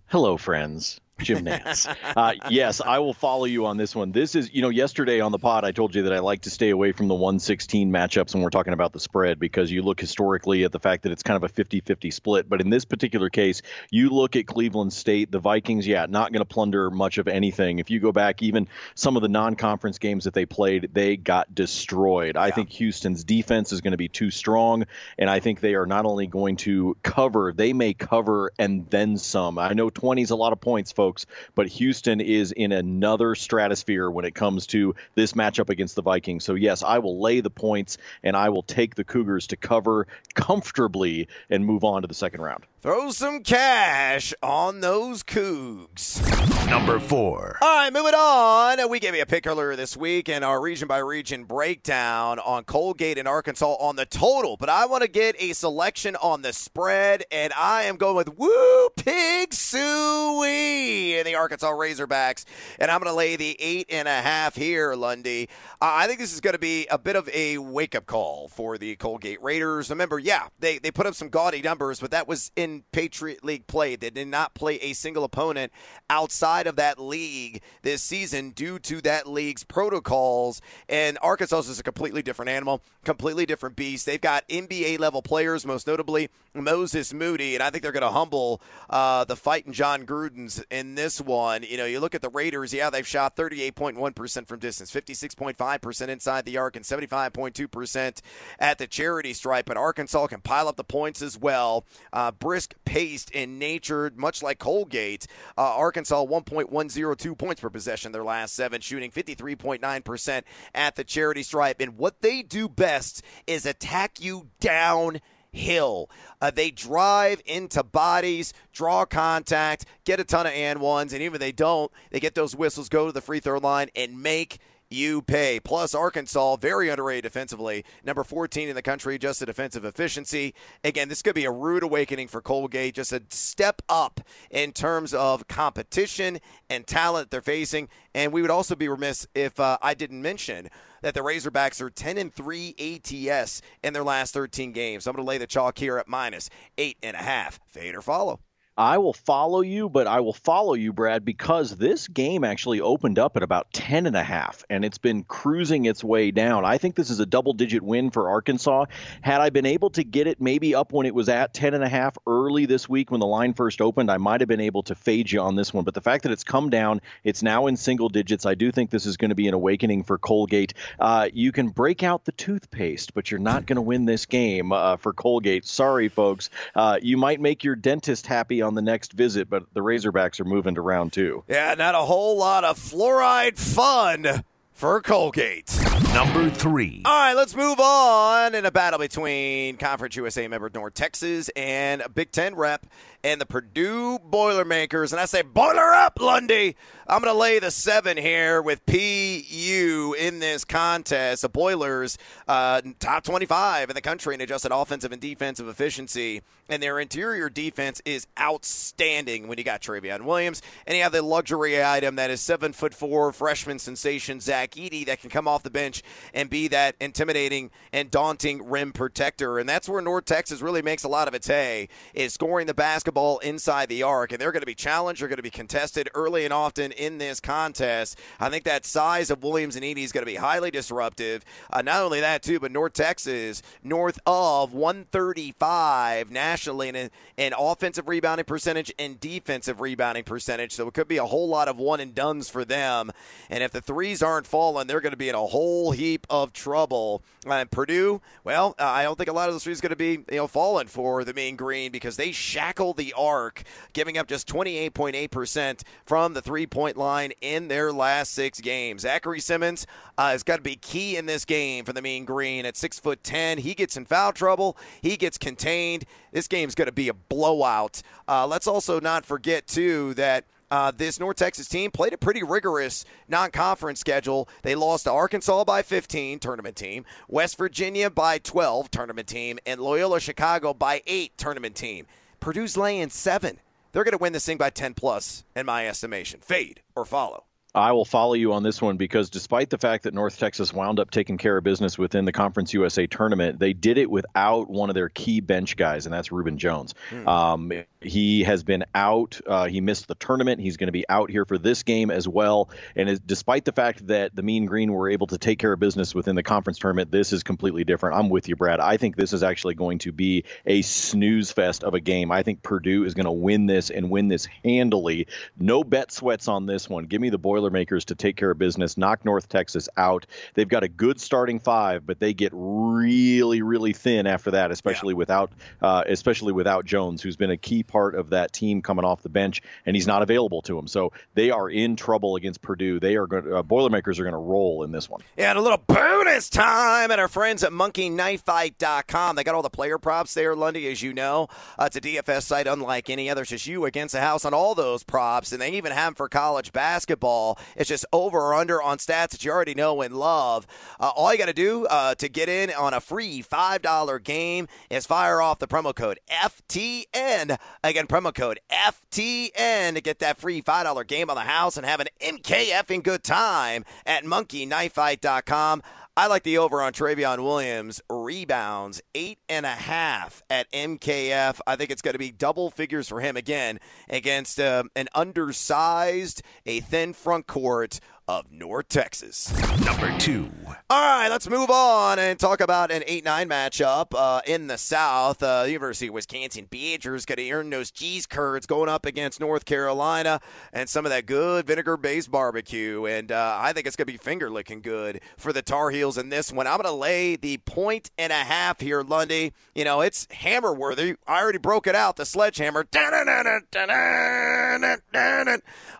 Hello, 0.05 0.37
friends. 0.37 1.01
Jim 1.19 1.45
Nantz. 1.45 1.87
Uh, 2.15 2.33
yes, 2.49 2.79
I 2.81 2.99
will 2.99 3.13
follow 3.13 3.45
you 3.45 3.65
on 3.65 3.77
this 3.77 3.95
one. 3.95 4.11
This 4.11 4.35
is, 4.35 4.53
you 4.53 4.61
know, 4.61 4.69
yesterday 4.69 5.19
on 5.19 5.31
the 5.31 5.39
pod, 5.39 5.65
I 5.65 5.71
told 5.71 5.95
you 5.95 6.03
that 6.03 6.13
I 6.13 6.19
like 6.19 6.41
to 6.41 6.49
stay 6.49 6.69
away 6.69 6.91
from 6.91 7.07
the 7.07 7.15
116 7.15 7.91
matchups 7.91 8.33
when 8.33 8.43
we're 8.43 8.49
talking 8.49 8.73
about 8.73 8.93
the 8.93 8.99
spread 8.99 9.39
because 9.39 9.71
you 9.71 9.81
look 9.81 9.99
historically 9.99 10.63
at 10.63 10.71
the 10.71 10.79
fact 10.79 11.03
that 11.03 11.11
it's 11.11 11.23
kind 11.23 11.35
of 11.35 11.43
a 11.43 11.49
50 11.49 11.81
50 11.81 12.11
split. 12.11 12.49
But 12.49 12.61
in 12.61 12.69
this 12.69 12.85
particular 12.85 13.29
case, 13.29 13.61
you 13.91 14.09
look 14.09 14.35
at 14.35 14.47
Cleveland 14.47 14.93
State, 14.93 15.31
the 15.31 15.39
Vikings, 15.39 15.87
yeah, 15.87 16.05
not 16.07 16.31
going 16.31 16.41
to 16.41 16.45
plunder 16.45 16.91
much 16.91 17.17
of 17.17 17.27
anything. 17.27 17.79
If 17.79 17.89
you 17.89 17.99
go 17.99 18.11
back, 18.11 18.41
even 18.43 18.67
some 18.95 19.15
of 19.15 19.21
the 19.21 19.29
non 19.29 19.55
conference 19.55 19.97
games 19.97 20.25
that 20.25 20.33
they 20.33 20.45
played, 20.45 20.89
they 20.93 21.17
got 21.17 21.53
destroyed. 21.53 22.35
Yeah. 22.35 22.41
I 22.41 22.51
think 22.51 22.69
Houston's 22.71 23.23
defense 23.23 23.71
is 23.71 23.81
going 23.81 23.91
to 23.91 23.97
be 23.97 24.07
too 24.07 24.31
strong. 24.31 24.85
And 25.17 25.29
I 25.29 25.39
think 25.39 25.61
they 25.61 25.75
are 25.75 25.85
not 25.85 26.05
only 26.05 26.27
going 26.27 26.57
to 26.57 26.95
cover, 27.03 27.53
they 27.53 27.73
may 27.73 27.93
cover 27.93 28.51
and 28.57 28.89
then 28.89 29.17
some. 29.17 29.57
I 29.57 29.73
know 29.73 29.89
20 29.89 30.21
is 30.21 30.31
a 30.31 30.35
lot 30.35 30.53
of 30.53 30.61
points, 30.61 30.91
folks 30.91 31.06
folks. 31.07 31.25
But 31.55 31.67
Houston 31.67 32.19
is 32.19 32.51
in 32.51 32.73
another 32.73 33.33
stratosphere 33.35 34.09
when 34.09 34.25
it 34.25 34.35
comes 34.35 34.67
to 34.67 34.95
this 35.15 35.33
matchup 35.33 35.69
against 35.69 35.95
the 35.95 36.01
Vikings. 36.01 36.43
So, 36.43 36.53
yes, 36.53 36.83
I 36.83 36.99
will 36.99 37.21
lay 37.21 37.39
the 37.39 37.49
points 37.49 37.97
and 38.23 38.35
I 38.35 38.49
will 38.49 38.63
take 38.63 38.95
the 38.95 39.05
Cougars 39.05 39.47
to 39.47 39.55
cover 39.55 40.07
comfortably 40.33 41.29
and 41.49 41.65
move 41.65 41.85
on 41.85 42.01
to 42.01 42.07
the 42.07 42.13
second 42.13 42.41
round. 42.41 42.65
Throw 42.79 43.09
some 43.09 43.41
cash 43.41 44.35
on 44.43 44.81
those 44.81 45.23
Cougs. 45.23 46.21
Number 46.69 46.99
four. 46.99 47.57
All 47.59 47.75
right, 47.75 47.91
moving 47.91 48.13
on. 48.13 48.89
We 48.89 48.99
gave 48.99 49.15
you 49.15 49.21
a 49.23 49.25
pick 49.25 49.47
earlier 49.47 49.75
this 49.75 49.97
week 49.97 50.29
and 50.29 50.45
our 50.45 50.61
region 50.61 50.87
by 50.87 50.99
region 50.99 51.45
breakdown 51.45 52.37
on 52.37 52.65
Colgate 52.65 53.17
and 53.17 53.27
Arkansas 53.27 53.77
on 53.79 53.95
the 53.95 54.05
total, 54.05 54.57
but 54.57 54.69
I 54.69 54.85
want 54.85 55.01
to 55.01 55.07
get 55.07 55.35
a 55.41 55.53
selection 55.53 56.15
on 56.17 56.43
the 56.43 56.53
spread, 56.53 57.23
and 57.31 57.51
I 57.53 57.83
am 57.83 57.95
going 57.95 58.15
with 58.15 58.37
Woo 58.37 58.89
Pig 58.95 59.51
Sooie 59.51 61.17
in 61.17 61.25
the 61.25 61.35
Arkansas 61.35 61.71
Razorbacks, 61.71 62.45
and 62.79 62.91
I'm 62.91 62.99
going 62.99 63.11
to 63.11 63.17
lay 63.17 63.37
the 63.37 63.55
eight 63.59 63.87
and 63.89 64.07
a 64.07 64.21
half 64.21 64.55
here, 64.55 64.93
Lundy. 64.93 65.49
Uh, 65.81 65.89
I 65.93 66.05
think 66.05 66.19
this 66.19 66.33
is 66.33 66.41
going 66.41 66.53
to 66.53 66.59
be 66.59 66.85
a 66.91 66.97
bit 66.99 67.15
of 67.15 67.27
a 67.33 67.57
wake 67.57 67.95
up 67.95 68.05
call 68.05 68.49
for 68.49 68.77
the 68.77 68.97
Colgate 68.97 69.41
Raiders. 69.41 69.89
Remember, 69.89 70.19
yeah, 70.19 70.47
they, 70.59 70.79
they 70.79 70.91
put 70.91 71.07
up 71.07 71.15
some 71.15 71.29
gaudy 71.29 71.61
numbers, 71.61 72.01
but 72.01 72.11
that 72.11 72.27
was 72.27 72.51
in 72.57 72.66
in 72.67 72.83
Patriot 72.91 73.43
League 73.43 73.67
play. 73.67 73.95
They 73.95 74.09
did 74.09 74.27
not 74.27 74.53
play 74.53 74.75
a 74.75 74.93
single 74.93 75.23
opponent 75.23 75.71
outside 76.09 76.67
of 76.67 76.75
that 76.75 76.99
league 76.99 77.61
this 77.81 78.01
season 78.01 78.51
due 78.51 78.79
to 78.79 79.01
that 79.01 79.27
league's 79.27 79.63
protocols. 79.63 80.61
And 80.89 81.17
Arkansas 81.21 81.59
is 81.59 81.79
a 81.79 81.83
completely 81.83 82.21
different 82.21 82.49
animal, 82.49 82.81
completely 83.03 83.45
different 83.45 83.75
beast. 83.75 84.05
They've 84.05 84.21
got 84.21 84.47
NBA 84.49 84.99
level 84.99 85.21
players, 85.21 85.65
most 85.65 85.87
notably 85.87 86.29
Moses 86.53 87.13
Moody, 87.13 87.55
and 87.55 87.63
I 87.63 87.69
think 87.69 87.83
they're 87.83 87.91
going 87.91 88.01
to 88.01 88.09
humble 88.09 88.61
uh, 88.89 89.23
the 89.23 89.35
fighting 89.35 89.73
Jon 89.73 90.05
Gruden's 90.05 90.63
in 90.69 90.95
this 90.95 91.21
one. 91.21 91.63
You 91.63 91.77
know, 91.77 91.85
you 91.85 91.99
look 91.99 92.15
at 92.15 92.21
the 92.21 92.29
Raiders, 92.29 92.73
yeah, 92.73 92.89
they've 92.89 93.07
shot 93.07 93.35
38.1% 93.35 94.47
from 94.47 94.59
distance, 94.59 94.91
56.5% 94.91 96.07
inside 96.07 96.45
the 96.45 96.57
arc, 96.57 96.75
and 96.75 96.85
75.2% 96.85 98.21
at 98.59 98.77
the 98.77 98.87
charity 98.87 99.33
stripe. 99.33 99.65
But 99.65 99.77
Arkansas 99.77 100.27
can 100.27 100.41
pile 100.41 100.67
up 100.67 100.75
the 100.75 100.83
points 100.83 101.21
as 101.21 101.37
well. 101.37 101.85
Uh, 102.11 102.31
brisk 102.57 102.73
paced 102.85 103.29
in 103.29 103.59
nature, 103.59 104.11
much 104.15 104.41
like 104.41 104.57
Colgate. 104.57 105.27
Uh, 105.55 105.75
Arkansas 105.75 106.25
1.102 106.25 107.37
points 107.37 107.61
per 107.61 107.69
possession 107.69 108.11
their 108.11 108.23
last 108.23 108.55
seven, 108.55 108.81
shooting 108.81 109.11
53.9% 109.11 110.41
at 110.73 110.95
the 110.95 111.03
charity 111.03 111.43
stripe. 111.43 111.79
And 111.79 111.99
what 111.99 112.21
they 112.21 112.41
do 112.41 112.67
best 112.67 113.21
is 113.45 113.67
attack 113.67 114.19
you 114.19 114.47
down 114.59 115.19
hill. 115.51 116.09
Uh, 116.41 116.49
they 116.49 116.71
drive 116.71 117.43
into 117.45 117.83
bodies, 117.83 118.53
draw 118.73 119.05
contact, 119.05 119.85
get 120.03 120.19
a 120.19 120.23
ton 120.23 120.47
of 120.47 120.53
and 120.53 120.81
ones, 120.81 121.13
and 121.13 121.21
even 121.21 121.35
if 121.35 121.39
they 121.39 121.51
don't, 121.51 121.91
they 122.09 122.19
get 122.19 122.33
those 122.33 122.55
whistles, 122.55 122.89
go 122.89 123.05
to 123.05 123.11
the 123.11 123.21
free 123.21 123.39
throw 123.39 123.59
line, 123.59 123.89
and 123.95 124.23
make 124.23 124.57
you 124.89 125.21
pay. 125.21 125.59
Plus, 125.59 125.93
Arkansas, 125.93 126.55
very 126.57 126.89
underrated 126.89 127.23
defensively, 127.23 127.83
number 128.03 128.23
14 128.23 128.69
in 128.69 128.75
the 128.75 128.81
country, 128.81 129.17
just 129.17 129.41
a 129.41 129.45
defensive 129.45 129.85
efficiency. 129.85 130.53
Again, 130.83 131.09
this 131.09 131.21
could 131.21 131.35
be 131.35 131.45
a 131.45 131.51
rude 131.51 131.83
awakening 131.83 132.27
for 132.27 132.41
Colgate, 132.41 132.95
just 132.95 133.11
a 133.11 133.21
step 133.29 133.81
up 133.89 134.21
in 134.49 134.71
terms 134.71 135.13
of 135.13 135.47
competition 135.47 136.39
and 136.69 136.87
talent 136.87 137.31
they're 137.31 137.41
facing. 137.41 137.89
And 138.13 138.31
we 138.31 138.41
would 138.41 138.51
also 138.51 138.75
be 138.75 138.87
remiss 138.87 139.27
if 139.35 139.59
uh, 139.59 139.77
I 139.81 139.93
didn't 139.93 140.21
mention 140.21 140.69
that 141.01 141.13
the 141.13 141.21
Razorbacks 141.21 141.81
are 141.81 141.89
10 141.89 142.17
and 142.17 142.33
3 142.33 142.75
ATS 142.79 143.61
in 143.83 143.93
their 143.93 144.03
last 144.03 144.33
13 144.33 144.71
games. 144.71 145.05
I'm 145.05 145.13
going 145.13 145.25
to 145.25 145.29
lay 145.29 145.37
the 145.37 145.47
chalk 145.47 145.77
here 145.77 145.97
at 145.97 146.07
minus 146.07 146.49
eight 146.77 146.97
and 147.03 147.15
a 147.15 147.21
half. 147.21 147.59
Fade 147.67 147.95
or 147.95 148.01
follow. 148.01 148.39
I 148.77 148.99
will 148.99 149.13
follow 149.13 149.61
you, 149.61 149.89
but 149.89 150.05
I 150.05 150.19
will 150.19 150.33
follow 150.33 150.75
you, 150.75 150.93
Brad, 150.93 151.25
because 151.25 151.75
this 151.75 152.07
game 152.07 152.43
actually 152.43 152.79
opened 152.79 153.17
up 153.17 153.35
at 153.35 153.41
about 153.41 153.73
10 153.73 154.05
and 154.05 154.15
a 154.15 154.23
half, 154.23 154.63
and 154.69 154.85
it's 154.85 154.99
been 154.99 155.23
cruising 155.23 155.85
its 155.85 156.03
way 156.03 156.29
down. 156.29 156.63
I 156.63 156.77
think 156.77 156.93
this 156.93 157.09
is 157.09 157.19
a 157.19 157.25
double 157.25 157.53
digit 157.53 157.81
win 157.81 158.11
for 158.11 158.29
Arkansas. 158.29 158.85
Had 159.21 159.41
I 159.41 159.49
been 159.49 159.65
able 159.65 159.89
to 159.91 160.03
get 160.03 160.27
it 160.27 160.39
maybe 160.39 160.75
up 160.75 160.93
when 160.93 161.07
it 161.07 161.15
was 161.15 161.27
at 161.27 161.55
10 161.55 161.73
and 161.73 161.83
a 161.83 161.89
half 161.89 162.19
early 162.27 162.67
this 162.67 162.87
week 162.87 163.09
when 163.09 163.19
the 163.19 163.25
line 163.25 163.55
first 163.55 163.81
opened, 163.81 164.11
I 164.11 164.17
might 164.17 164.41
have 164.41 164.47
been 164.47 164.61
able 164.61 164.83
to 164.83 164.93
fade 164.93 165.31
you 165.31 165.41
on 165.41 165.55
this 165.55 165.73
one. 165.73 165.83
But 165.83 165.95
the 165.95 166.01
fact 166.01 166.21
that 166.23 166.31
it's 166.31 166.43
come 166.43 166.69
down, 166.69 167.01
it's 167.23 167.41
now 167.41 167.65
in 167.65 167.77
single 167.77 168.09
digits. 168.09 168.45
I 168.45 168.53
do 168.53 168.71
think 168.71 168.91
this 168.91 169.07
is 169.07 169.17
going 169.17 169.29
to 169.29 169.35
be 169.35 169.47
an 169.47 169.55
awakening 169.55 170.03
for 170.03 170.19
Colgate. 170.19 170.75
Uh, 170.99 171.29
you 171.33 171.51
can 171.51 171.69
break 171.69 172.03
out 172.03 172.25
the 172.25 172.31
toothpaste, 172.31 173.15
but 173.15 173.31
you're 173.31 173.39
not 173.39 173.65
going 173.65 173.77
to 173.77 173.81
win 173.81 174.05
this 174.05 174.27
game 174.27 174.71
uh, 174.71 174.97
for 174.97 175.13
Colgate. 175.13 175.65
Sorry, 175.65 176.09
folks. 176.09 176.51
Uh, 176.75 176.99
you 177.01 177.17
might 177.17 177.41
make 177.41 177.63
your 177.63 177.75
dentist 177.75 178.27
happy 178.27 178.61
on 178.67 178.75
the 178.75 178.81
next 178.81 179.13
visit, 179.13 179.49
but 179.49 179.63
the 179.73 179.79
Razorbacks 179.79 180.39
are 180.39 180.45
moving 180.45 180.75
to 180.75 180.81
round 180.81 181.13
two. 181.13 181.43
Yeah, 181.47 181.73
not 181.75 181.95
a 181.95 181.99
whole 181.99 182.37
lot 182.37 182.63
of 182.63 182.77
fluoride 182.77 183.57
fun 183.57 184.43
for 184.73 185.01
Colgate. 185.01 185.75
Number 186.13 186.49
three. 186.49 187.01
All 187.05 187.11
right, 187.11 187.33
let's 187.33 187.55
move 187.55 187.79
on 187.79 188.53
in 188.53 188.65
a 188.65 188.71
battle 188.71 188.99
between 188.99 189.77
Conference 189.77 190.15
USA 190.15 190.47
member 190.47 190.69
North 190.73 190.93
Texas 190.93 191.49
and 191.55 192.03
Big 192.13 192.31
Ten 192.31 192.55
rep 192.55 192.85
and 193.23 193.41
the 193.41 193.45
Purdue 193.45 194.19
Boilermakers. 194.19 195.11
And 195.11 195.19
I 195.19 195.25
say, 195.25 195.41
boiler 195.41 195.93
up, 195.93 196.19
Lundy. 196.19 196.75
I'm 197.09 197.21
going 197.21 197.33
to 197.33 197.39
lay 197.39 197.59
the 197.59 197.71
seven 197.71 198.17
here 198.17 198.61
with 198.61 198.85
PU 198.85 200.15
in 200.19 200.39
this 200.39 200.65
contest. 200.65 201.41
The 201.41 201.49
Boilers, 201.49 202.17
uh, 202.49 202.81
top 202.99 203.23
25 203.23 203.89
in 203.89 203.95
the 203.95 204.01
country 204.01 204.35
in 204.35 204.41
adjusted 204.41 204.73
offensive 204.73 205.13
and 205.13 205.21
defensive 205.21 205.69
efficiency. 205.69 206.41
And 206.67 206.83
their 206.83 206.99
interior 206.99 207.49
defense 207.49 208.01
is 208.03 208.27
outstanding 208.37 209.47
when 209.47 209.57
you 209.57 209.63
got 209.63 209.81
Trevion 209.81 210.23
Williams. 210.23 210.61
And 210.85 210.97
you 210.97 211.03
have 211.03 211.13
the 211.13 211.21
luxury 211.21 211.81
item 211.81 212.17
that 212.17 212.29
is 212.29 212.41
seven 212.41 212.73
foot 212.73 212.93
four 212.93 213.31
freshman 213.31 213.79
sensation 213.79 214.41
Zach 214.41 214.71
Edey 214.71 215.05
that 215.05 215.21
can 215.21 215.29
come 215.29 215.47
off 215.47 215.63
the 215.63 215.69
bench 215.69 216.03
and 216.33 216.49
be 216.49 216.67
that 216.67 216.95
intimidating 216.99 217.71
and 217.93 218.11
daunting 218.11 218.69
rim 218.69 218.91
protector. 218.91 219.59
And 219.59 219.69
that's 219.69 219.87
where 219.87 220.01
North 220.01 220.25
Texas 220.25 220.61
really 220.61 220.81
makes 220.81 221.05
a 221.05 221.09
lot 221.09 221.29
of 221.29 221.33
its 221.33 221.47
hay 221.47 221.87
is 222.13 222.33
scoring 222.33 222.67
the 222.67 222.73
basketball 223.07 223.37
inside 223.39 223.87
the 223.87 224.03
arc. 224.03 224.33
And 224.33 224.41
they're 224.41 224.51
going 224.51 224.61
to 224.61 224.65
be 224.65 224.75
challenged, 224.75 225.21
they're 225.21 225.29
going 225.29 225.37
to 225.37 225.43
be 225.43 225.49
contested 225.49 226.09
early 226.13 226.43
and 226.43 226.53
often 226.53 226.91
in 226.91 227.19
this 227.19 227.39
contest. 227.39 228.19
I 228.37 228.49
think 228.49 228.65
that 228.65 228.85
size 228.85 229.29
of 229.29 229.43
Williams 229.43 229.77
and 229.77 229.85
Edey 229.85 230.03
is 230.03 230.11
going 230.11 230.23
to 230.23 230.31
be 230.31 230.35
highly 230.35 230.71
disruptive. 230.71 231.45
Uh, 231.71 231.81
not 231.81 232.01
only 232.01 232.19
that, 232.19 232.43
too, 232.43 232.59
but 232.59 232.71
North 232.71 232.93
Texas, 232.93 233.61
north 233.81 234.19
of 234.25 234.73
135 234.73 236.31
nationally 236.31 236.89
in, 236.89 237.09
in 237.37 237.53
offensive 237.57 238.09
rebounding 238.09 238.45
percentage 238.45 238.93
and 238.99 239.19
defensive 239.21 239.79
rebounding 239.79 240.25
percentage. 240.25 240.73
So 240.73 240.87
it 240.89 240.93
could 240.93 241.07
be 241.07 241.17
a 241.17 241.25
whole 241.25 241.47
lot 241.47 241.69
of 241.69 241.77
one 241.77 242.01
and 242.01 242.13
duns 242.13 242.49
for 242.49 242.65
them. 242.65 243.11
And 243.49 243.63
if 243.63 243.71
the 243.71 243.81
threes 243.81 244.21
aren't 244.21 244.47
falling, 244.47 244.87
they're 244.87 245.01
going 245.01 245.11
to 245.11 245.17
be 245.17 245.29
in 245.29 245.35
a 245.35 245.45
whole 245.45 245.91
heap 245.91 246.27
of 246.29 246.51
trouble. 246.51 247.21
And 247.45 247.71
Purdue, 247.71 248.21
well, 248.43 248.75
uh, 248.77 248.83
I 248.85 249.03
don't 249.03 249.17
think 249.17 249.29
a 249.29 249.33
lot 249.33 249.47
of 249.47 249.55
those 249.55 249.63
threes 249.63 249.79
going 249.79 249.91
to 249.91 249.95
be 249.95 250.23
you 250.29 250.37
know 250.37 250.47
falling 250.47 250.87
for 250.87 251.23
the 251.23 251.33
Mean 251.33 251.55
Green 251.55 251.91
because 251.91 252.17
they 252.17 252.33
shackle 252.33 252.93
the 252.97 253.13
arc, 253.13 253.63
giving 253.93 254.17
up 254.17 254.27
just 254.27 254.47
28.8% 254.47 255.81
from 256.05 256.33
the 256.33 256.41
three 256.41 256.67
point 256.67 256.97
line 256.97 257.31
in 257.41 257.67
their 257.67 257.93
last 257.93 258.33
six 258.33 258.59
games. 258.59 259.03
Zachary 259.03 259.39
Simmons 259.39 259.87
uh, 260.17 260.31
has 260.31 260.43
got 260.43 260.57
to 260.57 260.61
be 260.61 260.75
key 260.75 261.15
in 261.15 261.25
this 261.25 261.45
game 261.45 261.85
for 261.85 261.93
the 261.93 262.01
Mean 262.01 262.25
Green 262.25 262.65
at 262.65 262.75
six 262.75 262.99
foot 262.99 263.23
ten. 263.23 263.57
He 263.57 263.73
gets 263.73 263.95
in 263.95 264.05
foul 264.05 264.33
trouble. 264.33 264.77
He 265.01 265.17
gets 265.17 265.37
contained. 265.37 266.05
This 266.31 266.47
game's 266.47 266.75
going 266.75 266.87
to 266.87 266.91
be 266.91 267.09
a 267.09 267.13
blowout. 267.13 268.01
Uh, 268.27 268.45
let's 268.45 268.67
also 268.67 268.99
not 268.99 269.25
forget 269.25 269.67
too 269.67 270.13
that 270.15 270.45
uh, 270.69 270.91
this 270.91 271.19
North 271.19 271.37
Texas 271.37 271.67
team 271.67 271.91
played 271.91 272.13
a 272.13 272.17
pretty 272.17 272.43
rigorous 272.43 273.05
non 273.27 273.51
conference 273.51 273.99
schedule. 273.99 274.49
They 274.63 274.75
lost 274.75 275.05
to 275.05 275.11
Arkansas 275.11 275.63
by 275.63 275.81
15, 275.81 276.39
tournament 276.39 276.75
team, 276.75 277.05
West 277.27 277.57
Virginia 277.57 278.09
by 278.09 278.39
12, 278.39 278.91
tournament 278.91 279.27
team, 279.27 279.59
and 279.65 279.79
Loyola 279.79 280.19
Chicago 280.19 280.73
by 280.73 281.01
8, 281.07 281.37
tournament 281.37 281.75
team. 281.75 282.05
Purdue's 282.39 282.77
laying 282.77 283.09
seven. 283.09 283.59
They're 283.91 284.03
going 284.03 284.11
to 284.13 284.17
win 284.17 284.33
this 284.33 284.45
thing 284.45 284.57
by 284.57 284.69
10 284.69 284.93
plus, 284.93 285.43
in 285.55 285.65
my 285.65 285.87
estimation. 285.87 286.39
Fade 286.41 286.81
or 286.95 287.05
follow. 287.05 287.45
I 287.77 287.91
will 287.91 288.05
follow 288.05 288.33
you 288.33 288.53
on 288.53 288.63
this 288.63 288.81
one 288.81 288.97
because 288.97 289.29
despite 289.29 289.69
the 289.69 289.77
fact 289.77 290.03
that 290.03 290.13
North 290.13 290.39
Texas 290.39 290.73
wound 290.73 290.99
up 290.99 291.11
taking 291.11 291.37
care 291.37 291.57
of 291.57 291.63
business 291.63 291.97
within 291.97 292.25
the 292.25 292.31
Conference 292.31 292.73
USA 292.73 293.05
tournament, 293.05 293.59
they 293.59 293.73
did 293.73 293.97
it 293.97 294.09
without 294.09 294.67
one 294.69 294.89
of 294.89 294.95
their 294.95 295.09
key 295.09 295.41
bench 295.41 295.75
guys, 295.75 296.05
and 296.05 296.13
that's 296.13 296.31
Rubin 296.31 296.57
Jones. 296.57 296.95
Hmm. 297.09 297.27
Um, 297.27 297.71
he 298.01 298.43
has 298.43 298.63
been 298.63 298.85
out. 298.93 299.39
Uh, 299.45 299.65
he 299.65 299.81
missed 299.81 300.07
the 300.07 300.15
tournament. 300.15 300.61
He's 300.61 300.77
going 300.77 300.87
to 300.87 300.91
be 300.91 301.07
out 301.09 301.31
here 301.31 301.45
for 301.45 301.57
this 301.57 301.83
game 301.83 302.11
as 302.11 302.27
well. 302.27 302.69
And 302.95 303.09
it, 303.09 303.25
despite 303.25 303.65
the 303.65 303.71
fact 303.71 304.07
that 304.07 304.35
the 304.35 304.43
Mean 304.43 304.65
Green 304.65 304.91
were 304.91 305.09
able 305.09 305.27
to 305.27 305.37
take 305.37 305.59
care 305.59 305.73
of 305.73 305.79
business 305.79 306.13
within 306.13 306.35
the 306.35 306.43
conference 306.43 306.77
tournament, 306.77 307.11
this 307.11 307.33
is 307.33 307.43
completely 307.43 307.83
different. 307.83 308.17
I'm 308.17 308.29
with 308.29 308.47
you, 308.47 308.55
Brad. 308.55 308.79
I 308.79 308.97
think 308.97 309.15
this 309.15 309.33
is 309.33 309.43
actually 309.43 309.75
going 309.75 309.99
to 309.99 310.11
be 310.11 310.43
a 310.65 310.81
snooze 310.81 311.51
fest 311.51 311.83
of 311.83 311.93
a 311.93 311.99
game. 311.99 312.31
I 312.31 312.43
think 312.43 312.61
Purdue 312.61 313.03
is 313.03 313.13
going 313.13 313.25
to 313.25 313.31
win 313.31 313.65
this 313.65 313.89
and 313.89 314.09
win 314.09 314.27
this 314.27 314.47
handily. 314.63 315.27
No 315.57 315.83
bet 315.83 316.11
sweats 316.11 316.47
on 316.47 316.65
this 316.65 316.87
one. 316.89 317.05
Give 317.05 317.21
me 317.21 317.29
the 317.29 317.37
Boilermakers 317.37 318.05
to 318.05 318.15
take 318.15 318.35
care 318.35 318.51
of 318.51 318.57
business, 318.57 318.97
knock 318.97 319.25
North 319.25 319.49
Texas 319.49 319.89
out. 319.97 320.27
They've 320.53 320.67
got 320.67 320.83
a 320.83 320.87
good 320.87 321.19
starting 321.19 321.59
five, 321.59 322.05
but 322.05 322.19
they 322.19 322.33
get 322.33 322.51
really, 322.53 323.61
really 323.61 323.93
thin 323.93 324.27
after 324.27 324.51
that, 324.51 324.71
especially 324.71 325.13
yeah. 325.13 325.17
without, 325.17 325.51
uh, 325.81 326.03
especially 326.07 326.53
without 326.53 326.85
Jones, 326.85 327.21
who's 327.21 327.37
been 327.37 327.51
a 327.51 327.57
key 327.57 327.83
part 327.87 328.15
of 328.15 328.29
that 328.29 328.53
team 328.53 328.81
coming 328.81 329.05
off 329.05 329.23
the 329.23 329.29
bench, 329.29 329.61
and 329.85 329.95
he's 329.95 330.07
not 330.07 330.21
available 330.21 330.61
to 330.63 330.75
them. 330.75 330.87
So 330.87 331.11
they 331.33 331.51
are 331.51 331.69
in 331.69 331.95
trouble 331.95 332.35
against 332.35 332.61
Purdue. 332.61 332.99
They 332.99 333.15
are 333.15 333.27
going. 333.27 333.53
Uh, 333.53 333.63
Boilermakers 333.63 334.19
are 334.19 334.23
going 334.23 334.33
to 334.33 334.39
roll 334.39 334.83
in 334.83 334.91
this 334.91 335.09
one. 335.09 335.21
Yeah, 335.37 335.49
and 335.49 335.59
a 335.59 335.61
little 335.61 335.81
bonus 335.87 336.49
time 336.49 337.11
at 337.11 337.19
our 337.19 337.27
friends 337.27 337.63
at 337.63 337.71
MonkeyKnifeFight.com. 337.71 339.35
They 339.35 339.43
got 339.43 339.55
all 339.55 339.61
the 339.61 339.69
player 339.69 339.97
props 339.97 340.33
there, 340.33 340.55
Lundy, 340.55 340.87
as 340.87 341.01
you 341.01 341.13
know. 341.13 341.47
Uh, 341.77 341.85
it's 341.85 341.95
a 341.95 342.01
DFS 342.01 342.43
site 342.43 342.67
unlike 342.67 343.09
any 343.09 343.29
other. 343.29 343.41
It's 343.41 343.51
just 343.51 343.67
you 343.67 343.85
against 343.85 344.13
the 344.13 344.21
house 344.21 344.45
on 344.45 344.53
all 344.53 344.75
those 344.75 345.03
props, 345.03 345.51
and 345.51 345.61
they 345.61 345.71
even 345.71 345.91
have 345.91 346.07
them 346.07 346.15
for 346.15 346.29
college 346.29 346.71
basketball. 346.71 347.57
It's 347.75 347.89
just 347.89 348.05
over 348.11 348.39
or 348.39 348.53
under 348.53 348.81
on 348.81 348.97
stats 348.97 349.29
that 349.29 349.43
you 349.43 349.51
already 349.51 349.73
know 349.73 350.01
and 350.01 350.15
love. 350.15 350.65
Uh, 350.99 351.11
all 351.15 351.31
you 351.31 351.37
got 351.37 351.47
to 351.47 351.53
do 351.53 351.85
uh, 351.87 352.15
to 352.15 352.29
get 352.29 352.49
in 352.49 352.71
on 352.71 352.93
a 352.93 353.01
free 353.01 353.43
$5 353.43 354.23
game 354.23 354.67
is 354.89 355.05
fire 355.05 355.41
off 355.41 355.59
the 355.59 355.67
promo 355.67 355.93
code 355.93 356.19
FTN. 356.29 357.57
Again, 357.83 358.07
promo 358.07 358.33
code 358.33 358.59
FTN 358.71 359.95
to 359.95 360.01
get 360.01 360.19
that 360.19 360.37
free 360.37 360.61
$5 360.61 361.07
game 361.07 361.29
on 361.29 361.35
the 361.35 361.41
house 361.41 361.77
and 361.77 361.85
have 361.85 361.99
an 361.99 362.07
MKF 362.21 362.91
in 362.91 363.01
good 363.01 363.23
time 363.23 363.85
at 364.05 364.23
monkeyknifefight.com. 364.23 365.81
I 366.17 366.25
like 366.25 366.41
the 366.41 366.57
over 366.57 366.81
on 366.81 366.93
Trevion 366.93 367.43
Williams 367.43 368.01
rebounds 368.09 369.03
eight 369.13 369.37
and 369.47 369.67
a 369.67 369.69
half 369.69 370.41
at 370.49 370.71
MKF. 370.71 371.59
I 371.67 371.75
think 371.75 371.91
it's 371.91 372.01
going 372.01 372.13
to 372.13 372.19
be 372.19 372.31
double 372.31 372.71
figures 372.71 373.07
for 373.07 373.21
him 373.21 373.37
again 373.37 373.79
against 374.09 374.59
uh, 374.59 374.85
an 374.95 375.09
undersized, 375.13 376.41
a 376.65 376.79
thin 376.79 377.13
front 377.13 377.45
court 377.45 377.99
of 378.27 378.51
North 378.51 378.89
Texas. 378.89 379.53
Number 379.85 380.15
two. 380.17 380.51
All 380.89 381.19
right, 381.19 381.29
let's 381.29 381.49
move 381.49 381.69
on 381.69 382.19
and 382.19 382.37
talk 382.37 382.59
about 382.59 382.91
an 382.91 383.03
8 383.07 383.23
9 383.23 383.47
matchup 383.47 384.07
uh, 384.13 384.41
in 384.45 384.67
the 384.67 384.77
South. 384.77 385.41
Uh, 385.41 385.65
University 385.67 386.07
of 386.07 386.13
Wisconsin 386.13 386.67
Badgers 386.69 387.25
got 387.25 387.35
to 387.35 387.51
earn 387.51 387.69
those 387.69 387.89
cheese 387.89 388.25
curds 388.25 388.65
going 388.65 388.89
up 388.89 389.05
against 389.05 389.39
North 389.39 389.63
Carolina 389.63 390.41
and 390.73 390.89
some 390.89 391.05
of 391.05 391.09
that 391.11 391.25
good 391.25 391.65
vinegar 391.67 391.95
based 391.95 392.29
barbecue. 392.29 393.05
And 393.05 393.31
uh, 393.31 393.57
I 393.61 393.71
think 393.71 393.87
it's 393.87 393.95
going 393.95 394.07
to 394.07 394.13
be 394.13 394.17
finger 394.17 394.49
licking 394.49 394.81
good 394.81 395.21
for 395.37 395.53
the 395.53 395.61
Tar 395.61 395.89
Heels 395.91 396.17
in 396.17 396.27
this 396.27 396.51
one. 396.51 396.67
I'm 396.67 396.81
going 396.81 396.85
to 396.85 396.91
lay 396.91 397.37
the 397.37 397.57
point 397.59 398.11
and 398.17 398.33
a 398.33 398.35
half 398.35 398.81
here, 398.81 399.03
Lundy. 399.03 399.53
You 399.73 399.85
know, 399.85 400.01
it's 400.01 400.27
hammer 400.31 400.73
worthy. 400.73 401.15
I 401.25 401.41
already 401.41 401.59
broke 401.59 401.87
it 401.87 401.95
out, 401.95 402.17
the 402.17 402.25
sledgehammer. 402.25 402.85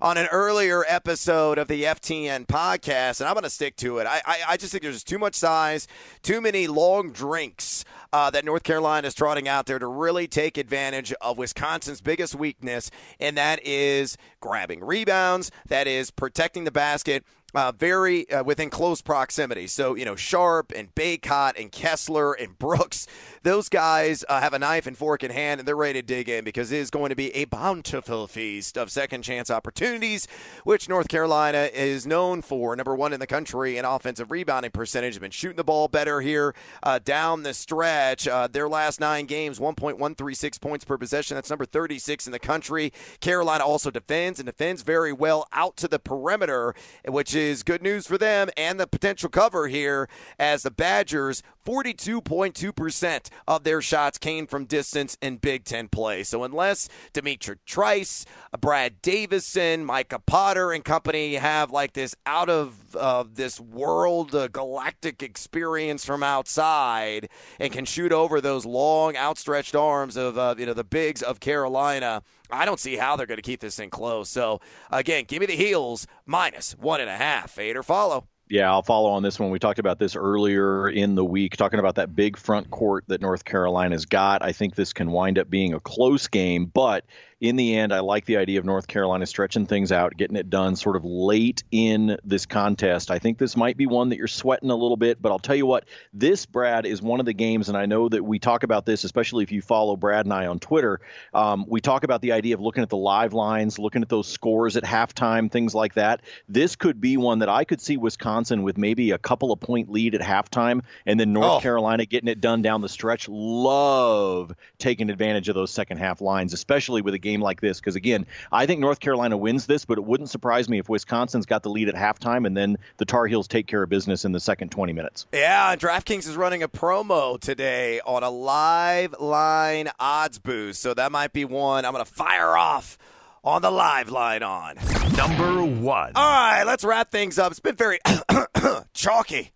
On 0.02 0.18
an 0.18 0.28
earlier 0.28 0.84
episode 0.88 1.58
of 1.58 1.68
the 1.68 1.84
FT 1.84 2.17
ESPN 2.18 2.48
podcast, 2.48 3.20
and 3.20 3.28
I'm 3.28 3.34
going 3.34 3.44
to 3.44 3.50
stick 3.50 3.76
to 3.78 4.00
it. 4.00 4.08
I, 4.08 4.22
I, 4.26 4.40
I, 4.50 4.58
just 4.58 4.72
think 4.72 4.84
there's 4.84 5.04
too 5.04 5.20
much 5.20 5.36
size, 5.36 5.88
too 6.24 6.42
many 6.42 6.68
long 6.68 7.12
drinks 7.12 7.86
uh, 8.14 8.30
that 8.32 8.46
North 8.46 8.64
Carolina 8.64 9.08
is 9.08 9.14
trotting 9.14 9.48
out 9.48 9.66
there 9.66 9.80
to 9.80 9.88
really 9.88 10.28
take 10.28 10.58
advantage 10.58 11.14
of 11.22 11.38
Wisconsin's 11.38 12.02
biggest 12.02 12.36
weakness, 12.36 12.92
and 13.20 13.38
that 13.38 13.60
is 13.66 14.18
grabbing 14.40 14.84
rebounds, 14.84 15.52
that 15.68 15.88
is 15.88 16.12
protecting 16.12 16.64
the 16.64 16.72
basket, 16.72 17.24
uh, 17.56 17.72
very 17.72 18.30
uh, 18.30 18.44
within 18.44 18.70
close 18.70 19.02
proximity. 19.02 19.68
So, 19.68 19.96
you 19.96 20.04
know, 20.04 20.16
Sharpe 20.16 20.74
and 20.76 20.94
Bacot 20.94 21.60
and 21.60 21.72
Kessler 21.72 22.34
and 22.34 22.58
Brooks, 22.60 23.08
those 23.44 23.70
guys 23.70 24.26
uh, 24.28 24.42
have 24.42 24.54
a 24.54 24.60
knife 24.60 24.86
and 24.86 24.98
fork 24.98 25.24
in 25.24 25.32
hand 25.32 25.62
and 25.62 25.68
they're 25.68 25.76
ready 25.76 26.02
to 26.02 26.06
dig 26.06 26.28
in 26.28 26.44
because 26.44 26.72
it 26.72 26.80
is 26.80 26.90
going 26.90 27.10
to 27.10 27.16
be 27.16 27.34
a 27.34 27.46
bountiful 27.46 28.28
feast 28.28 28.78
of 28.78 28.92
second 28.92 29.22
chance 29.22 29.50
opportunities, 29.50 30.28
which 30.66 30.90
North 30.90 31.08
Carolina 31.08 31.70
is 31.74 32.06
known 32.06 32.42
for. 32.42 32.76
Number 32.76 32.96
one 32.96 33.14
in 33.14 33.22
the 33.22 33.28
country 33.28 33.78
in 33.78 33.86
offensive 33.86 34.30
rebounding 34.30 34.72
percentage. 34.72 35.14
Have 35.14 35.22
Been 35.22 35.32
shooting 35.32 35.56
the 35.56 35.64
ball 35.64 35.88
better 35.88 36.20
here 36.20 36.54
uh, 36.84 37.00
down 37.00 37.44
the 37.44 37.54
stretch. 37.54 38.28
Uh, 38.28 38.48
their 38.48 38.68
last 38.68 39.00
nine 39.00 39.26
games, 39.26 39.58
1.136 39.60 40.60
points 40.60 40.84
per 40.84 40.98
possession. 40.98 41.36
That's 41.36 41.50
number 41.50 41.66
36 41.66 42.26
in 42.26 42.34
the 42.34 42.40
country. 42.40 42.92
Carolina 43.22 43.64
also 43.64 43.90
defends 43.90 44.40
and 44.40 44.46
defends 44.48 44.82
very 44.82 45.14
well 45.14 45.48
out 45.54 45.78
to 45.78 45.88
the 45.88 46.00
perimeter, 46.00 46.76
which 47.08 47.37
is 47.38 47.64
good 47.64 47.82
news 47.82 48.08
for 48.08 48.18
them 48.18 48.50
and 48.58 48.80
the 48.80 48.88
potential 48.88 49.30
cover 49.30 49.68
here 49.68 50.10
as 50.40 50.64
the 50.64 50.72
Badgers 50.72 51.44
42.2% 51.66 53.30
of 53.46 53.64
their 53.66 53.82
shots 53.82 54.18
came 54.18 54.48
from 54.48 54.64
distance 54.64 55.18
in 55.22 55.36
Big 55.36 55.66
Ten 55.66 55.90
play. 55.90 56.24
So 56.24 56.44
unless 56.44 56.88
D'Mitrik 57.12 57.58
Trice, 57.66 58.26
Brad 58.60 59.02
Davison, 59.02 59.84
Micah 59.84 60.20
Potter, 60.20 60.72
and 60.72 60.84
company 60.84 61.36
have 61.36 61.70
like 61.70 61.92
this 61.92 62.16
out 62.26 62.50
of 62.50 62.96
uh, 62.96 63.26
this 63.30 63.60
world 63.60 64.34
uh, 64.34 64.48
galactic 64.48 65.22
experience 65.22 66.06
from 66.06 66.24
outside 66.24 67.28
and 67.60 67.74
can 67.74 67.84
shoot 67.84 68.14
over 68.14 68.40
those 68.40 68.66
long 68.66 69.18
outstretched 69.18 69.76
arms 69.76 70.16
of 70.16 70.38
uh, 70.38 70.56
you 70.58 70.66
know 70.66 70.74
the 70.74 70.86
bigs 70.86 71.22
of 71.22 71.42
Carolina, 71.42 72.24
I 72.50 72.66
don't 72.66 72.80
see 72.80 72.96
how 72.96 73.16
they're 73.16 73.28
going 73.28 73.38
to 73.38 73.42
keep 73.42 73.60
this 73.60 73.76
thing 73.76 73.90
close. 73.90 74.30
So 74.30 74.62
again, 74.92 75.26
give 75.28 75.40
me 75.40 75.46
the 75.46 75.56
heels 75.56 76.08
minus 76.26 76.74
one 76.74 77.02
and 77.02 77.10
a 77.10 77.16
half. 77.16 77.52
Fade 77.52 77.76
or 77.76 77.84
follow. 77.84 78.28
Yeah, 78.50 78.72
I'll 78.72 78.82
follow 78.84 79.10
on 79.10 79.24
this 79.24 79.40
one. 79.40 79.50
We 79.50 79.60
talked 79.60 79.80
about 79.80 80.00
this 80.00 80.16
earlier 80.16 80.88
in 80.88 81.16
the 81.16 81.26
week, 81.26 81.58
talking 81.58 81.80
about 81.80 81.96
that 81.96 82.16
big 82.16 82.38
front 82.38 82.70
court 82.70 83.04
that 83.08 83.20
North 83.20 83.44
Carolina's 83.44 84.06
got. 84.06 84.42
I 84.42 84.54
think 84.54 84.76
this 84.76 84.94
can 84.94 85.12
wind 85.12 85.38
up 85.38 85.50
being 85.50 85.74
a 85.74 85.82
close 85.82 86.28
game, 86.28 86.66
but 86.66 87.04
in 87.40 87.56
the 87.56 87.76
end, 87.76 87.94
I 87.94 88.00
like 88.00 88.26
the 88.26 88.38
idea 88.38 88.58
of 88.58 88.66
North 88.66 88.88
Carolina 88.88 89.28
stretching 89.28 89.68
things 89.68 89.92
out, 89.92 90.18
getting 90.18 90.38
it 90.38 90.50
done 90.50 90.76
sort 90.76 90.96
of 90.96 91.06
late 91.06 91.64
in 91.72 92.18
this 92.24 92.48
contest. 92.48 93.12
I 93.12 93.20
think 93.20 93.38
this 93.38 93.56
might 93.56 93.78
be 93.78 93.86
one 93.86 94.10
that 94.10 94.18
you're 94.18 94.28
sweating 94.28 94.72
a 94.72 94.76
little 94.76 94.98
bit, 94.98 95.22
but 95.22 95.32
I'll 95.32 95.38
tell 95.38 95.56
you 95.56 95.68
what, 95.68 95.86
this, 96.14 96.48
Brad, 96.48 96.88
is 96.88 97.00
one 97.00 97.20
of 97.20 97.28
the 97.28 97.34
games, 97.34 97.70
and 97.70 97.78
I 97.78 97.86
know 97.86 98.10
that 98.10 98.24
we 98.24 98.40
talk 98.40 98.64
about 98.64 98.88
this, 98.88 99.04
especially 99.04 99.44
if 99.44 99.52
you 99.52 99.62
follow 99.62 99.96
Brad 99.96 100.26
and 100.26 100.34
I 100.34 100.48
on 100.48 100.58
Twitter. 100.60 101.00
Um, 101.32 101.66
we 101.68 101.80
talk 101.80 102.04
about 102.04 102.22
the 102.22 102.32
idea 102.32 102.56
of 102.56 102.62
looking 102.62 102.82
at 102.82 102.90
the 102.90 102.98
live 102.98 103.34
lines, 103.34 103.78
looking 103.78 104.02
at 104.02 104.10
those 104.10 104.28
scores 104.28 104.76
at 104.76 104.84
halftime, 104.84 105.52
things 105.52 105.76
like 105.76 105.94
that. 105.94 106.24
This 106.50 106.76
could 106.76 107.00
be 107.00 107.18
one 107.18 107.40
that 107.40 107.50
I 107.50 107.66
could 107.66 107.82
see 107.82 107.98
Wisconsin 107.98 108.64
with 108.64 108.80
maybe 108.80 109.12
a 109.12 109.20
couple 109.20 109.52
of 109.52 109.60
point 109.60 109.92
lead 109.92 110.16
at 110.16 110.22
halftime, 110.22 110.82
and 111.06 111.20
then 111.20 111.34
North 111.34 111.58
oh. 111.58 111.60
Carolina 111.60 112.08
getting 112.08 112.30
it 112.30 112.42
done 112.42 112.64
down 112.64 112.82
the 112.82 112.90
stretch. 112.90 113.30
Love 113.30 114.56
taking 114.80 115.12
advantage 115.12 115.50
of 115.50 115.56
those 115.56 115.70
second 115.70 115.98
half 115.98 116.20
lines, 116.20 116.54
especially 116.54 117.04
with 117.04 117.14
a 117.14 117.20
game 117.28 117.42
like 117.42 117.62
this. 117.62 117.80
Because 117.80 117.96
again, 117.96 118.26
I 118.52 118.66
think 118.66 118.80
North 118.80 119.00
Carolina 119.00 119.38
wins 119.38 119.66
this, 119.66 119.86
but 119.86 119.98
it 119.98 120.04
wouldn't 120.04 120.30
surprise 120.30 120.70
me 120.70 120.80
if 120.80 120.88
Wisconsin's 120.88 121.46
got 121.46 121.64
the 121.64 121.70
lead 121.70 121.90
at 121.90 121.96
halftime 121.96 122.48
and 122.48 122.56
then 122.56 122.78
the 122.98 123.06
Tar 123.06 123.28
Heels 123.28 123.48
take 123.48 123.68
care 123.68 123.84
of 123.84 123.90
business 123.90 124.26
in 124.26 124.32
the 124.32 124.40
second 124.40 124.70
20 124.70 124.94
minutes. 124.94 125.26
Yeah, 125.34 125.76
DraftKings 125.76 126.28
is 126.28 126.36
running 126.36 126.64
a 126.64 126.70
promo 126.70 127.40
today 127.40 128.00
on 128.06 128.24
a 128.24 128.30
live 128.30 129.16
line 129.20 129.90
odds 130.00 130.40
boost, 130.40 130.82
so 130.82 130.94
that 130.94 131.12
might 131.12 131.34
be 131.34 131.46
one 131.46 131.86
I'm 131.86 131.94
going 131.94 132.06
to 132.06 132.12
fire 132.12 132.58
off 132.58 132.98
on 133.44 133.62
the 133.62 133.72
live 133.72 134.10
line 134.10 134.44
on. 134.44 134.76
Number 135.16 135.64
one. 135.64 136.14
All 136.16 136.24
right, 136.24 136.64
let's 136.64 136.84
wrap 136.84 137.12
things 137.12 137.38
up. 137.38 137.52
It's 137.52 137.60
been 137.60 137.76
very 137.76 138.00
chalky. 138.94 139.52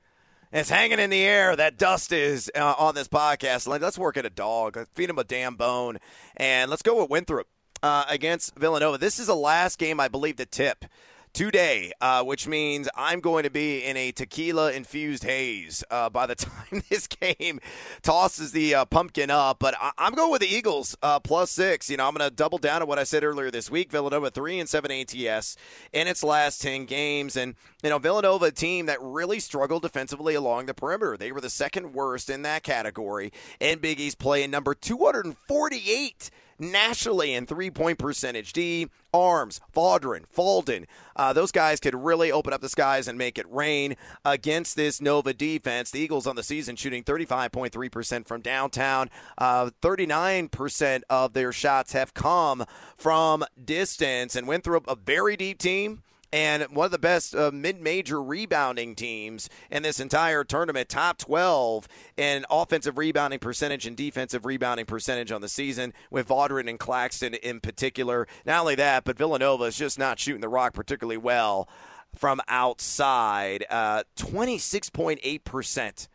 It's 0.53 0.69
hanging 0.69 0.99
in 0.99 1.09
the 1.09 1.21
air. 1.21 1.55
That 1.55 1.77
dust 1.77 2.11
is 2.11 2.51
uh, 2.53 2.75
on 2.77 2.93
this 2.93 3.07
podcast. 3.07 3.67
Let's 3.67 3.97
work 3.97 4.17
at 4.17 4.25
a 4.25 4.29
dog. 4.29 4.75
Let's 4.75 4.89
feed 4.93 5.09
him 5.09 5.17
a 5.17 5.23
damn 5.23 5.55
bone. 5.55 5.97
And 6.35 6.69
let's 6.69 6.81
go 6.81 6.99
with 7.01 7.09
Winthrop 7.09 7.47
uh, 7.83 8.05
against 8.09 8.55
Villanova. 8.57 8.97
This 8.97 9.19
is 9.19 9.27
the 9.27 9.35
last 9.35 9.77
game, 9.77 9.99
I 9.99 10.07
believe, 10.07 10.37
to 10.37 10.45
tip 10.45 10.85
today, 11.33 11.93
uh, 12.01 12.23
which 12.23 12.47
means 12.47 12.89
I'm 12.95 13.21
going 13.21 13.43
to 13.43 13.49
be 13.49 13.83
in 13.85 13.95
a 13.95 14.11
tequila 14.11 14.73
infused 14.73 15.23
haze 15.23 15.83
uh, 15.89 16.09
by 16.09 16.25
the 16.25 16.35
time 16.35 16.83
this 16.89 17.07
game 17.07 17.59
tosses 18.01 18.51
the 18.51 18.75
uh, 18.75 18.85
pumpkin 18.85 19.29
up. 19.29 19.59
But 19.59 19.75
I- 19.79 19.91
am 19.97 20.13
going 20.13 20.31
with 20.31 20.41
the 20.41 20.53
Eagles 20.53 20.95
uh, 21.01 21.19
plus 21.19 21.51
six. 21.51 21.89
You 21.89 21.97
know, 21.97 22.07
I'm 22.07 22.13
going 22.13 22.29
to 22.29 22.35
double 22.35 22.57
down 22.57 22.81
on 22.81 22.87
what 22.87 22.99
I 22.99 23.03
said 23.03 23.23
earlier 23.23 23.51
this 23.51 23.71
week. 23.71 23.91
Villanova 23.91 24.29
three 24.29 24.59
and 24.59 24.67
seven 24.67 24.91
ATS 24.91 25.55
in 25.93 26.07
its 26.07 26.23
last 26.23 26.61
ten 26.61 26.85
games, 26.85 27.35
and 27.35 27.55
you 27.83 27.89
know 27.89 27.99
Villanova 27.99 28.45
a 28.45 28.51
team 28.51 28.87
that 28.87 28.97
really 29.01 29.39
struggled 29.39 29.83
defensively 29.83 30.33
along 30.33 30.65
the 30.65 30.73
perimeter. 30.73 31.15
They 31.15 31.31
were 31.31 31.41
the 31.41 31.49
second 31.49 31.93
worst 31.93 32.29
in 32.29 32.41
that 32.41 32.63
category, 32.63 33.31
and 33.59 33.79
Big 33.79 33.99
East 33.99 34.17
playing 34.17 34.51
number 34.51 34.73
248 34.73 36.31
nationally 36.61 37.33
in 37.33 37.45
three 37.45 37.69
point 37.69 37.97
percentage. 37.97 38.53
D, 38.53 38.87
Arms, 39.13 39.59
Vaudrin, 39.73 40.25
Falden, 40.33 40.85
uh, 41.15 41.33
those 41.33 41.51
guys 41.51 41.79
could 41.79 41.95
really 41.95 42.31
open 42.31 42.53
up 42.53 42.61
the 42.61 42.69
skies 42.69 43.07
and 43.07 43.17
make 43.17 43.37
it 43.37 43.51
rain 43.51 43.95
against 44.23 44.75
this 44.75 45.01
Nova 45.01 45.33
defense. 45.33 45.91
The 45.91 45.99
Eagles 45.99 46.27
on 46.27 46.35
the 46.35 46.43
season 46.43 46.75
shooting 46.75 47.03
35.3% 47.03 48.25
from 48.25 48.41
downtown. 48.41 49.09
Uh, 49.37 49.71
39% 49.81 51.01
of 51.09 51.33
their 51.33 51.51
shots 51.51 51.93
have 51.93 52.13
come 52.13 52.63
from 52.97 53.43
distance. 53.63 54.35
And 54.35 54.47
Winthrop, 54.47 54.85
a 54.87 54.95
very 54.95 55.35
deep 55.35 55.57
team 55.57 56.03
and 56.33 56.63
one 56.63 56.85
of 56.85 56.91
the 56.91 56.99
best 56.99 57.35
uh, 57.35 57.51
mid-major 57.53 58.21
rebounding 58.21 58.95
teams 58.95 59.49
in 59.69 59.83
this 59.83 59.99
entire 59.99 60.43
tournament, 60.43 60.89
top 60.89 61.17
12 61.17 61.87
in 62.17 62.45
offensive 62.49 62.97
rebounding 62.97 63.39
percentage 63.39 63.85
and 63.85 63.97
defensive 63.97 64.45
rebounding 64.45 64.85
percentage 64.85 65.31
on 65.31 65.41
the 65.41 65.49
season, 65.49 65.93
with 66.09 66.27
Vaudrin 66.27 66.69
and 66.69 66.79
Claxton 66.79 67.33
in 67.33 67.59
particular. 67.59 68.27
Not 68.45 68.61
only 68.61 68.75
that, 68.75 69.03
but 69.03 69.17
Villanova 69.17 69.65
is 69.65 69.77
just 69.77 69.99
not 69.99 70.19
shooting 70.19 70.41
the 70.41 70.49
rock 70.49 70.73
particularly 70.73 71.17
well 71.17 71.67
from 72.15 72.41
outside. 72.47 73.65
Uh, 73.69 74.03
26.8% 74.17 76.07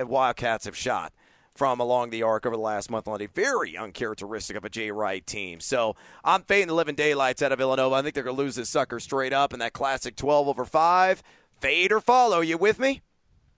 Wildcats 0.00 0.64
have 0.64 0.76
shot 0.76 1.12
from 1.54 1.80
along 1.80 2.10
the 2.10 2.22
arc 2.22 2.46
over 2.46 2.56
the 2.56 2.62
last 2.62 2.90
month 2.90 3.06
on 3.06 3.22
a 3.22 3.26
very 3.26 3.76
uncharacteristic 3.76 4.56
of 4.56 4.64
a 4.64 4.68
Jay 4.68 4.90
Wright 4.90 5.24
team. 5.26 5.60
So 5.60 5.94
I'm 6.24 6.42
fading 6.42 6.68
the 6.68 6.74
living 6.74 6.96
daylights 6.96 7.42
out 7.42 7.52
of 7.52 7.58
Villanova. 7.58 7.94
I 7.94 8.02
think 8.02 8.14
they're 8.14 8.24
going 8.24 8.36
to 8.36 8.42
lose 8.42 8.56
this 8.56 8.68
sucker 8.68 8.98
straight 8.98 9.32
up 9.32 9.52
in 9.52 9.60
that 9.60 9.72
classic 9.72 10.16
12 10.16 10.48
over 10.48 10.64
5. 10.64 11.22
Fade 11.60 11.92
or 11.92 12.00
follow. 12.00 12.40
You 12.40 12.58
with 12.58 12.78
me? 12.78 13.02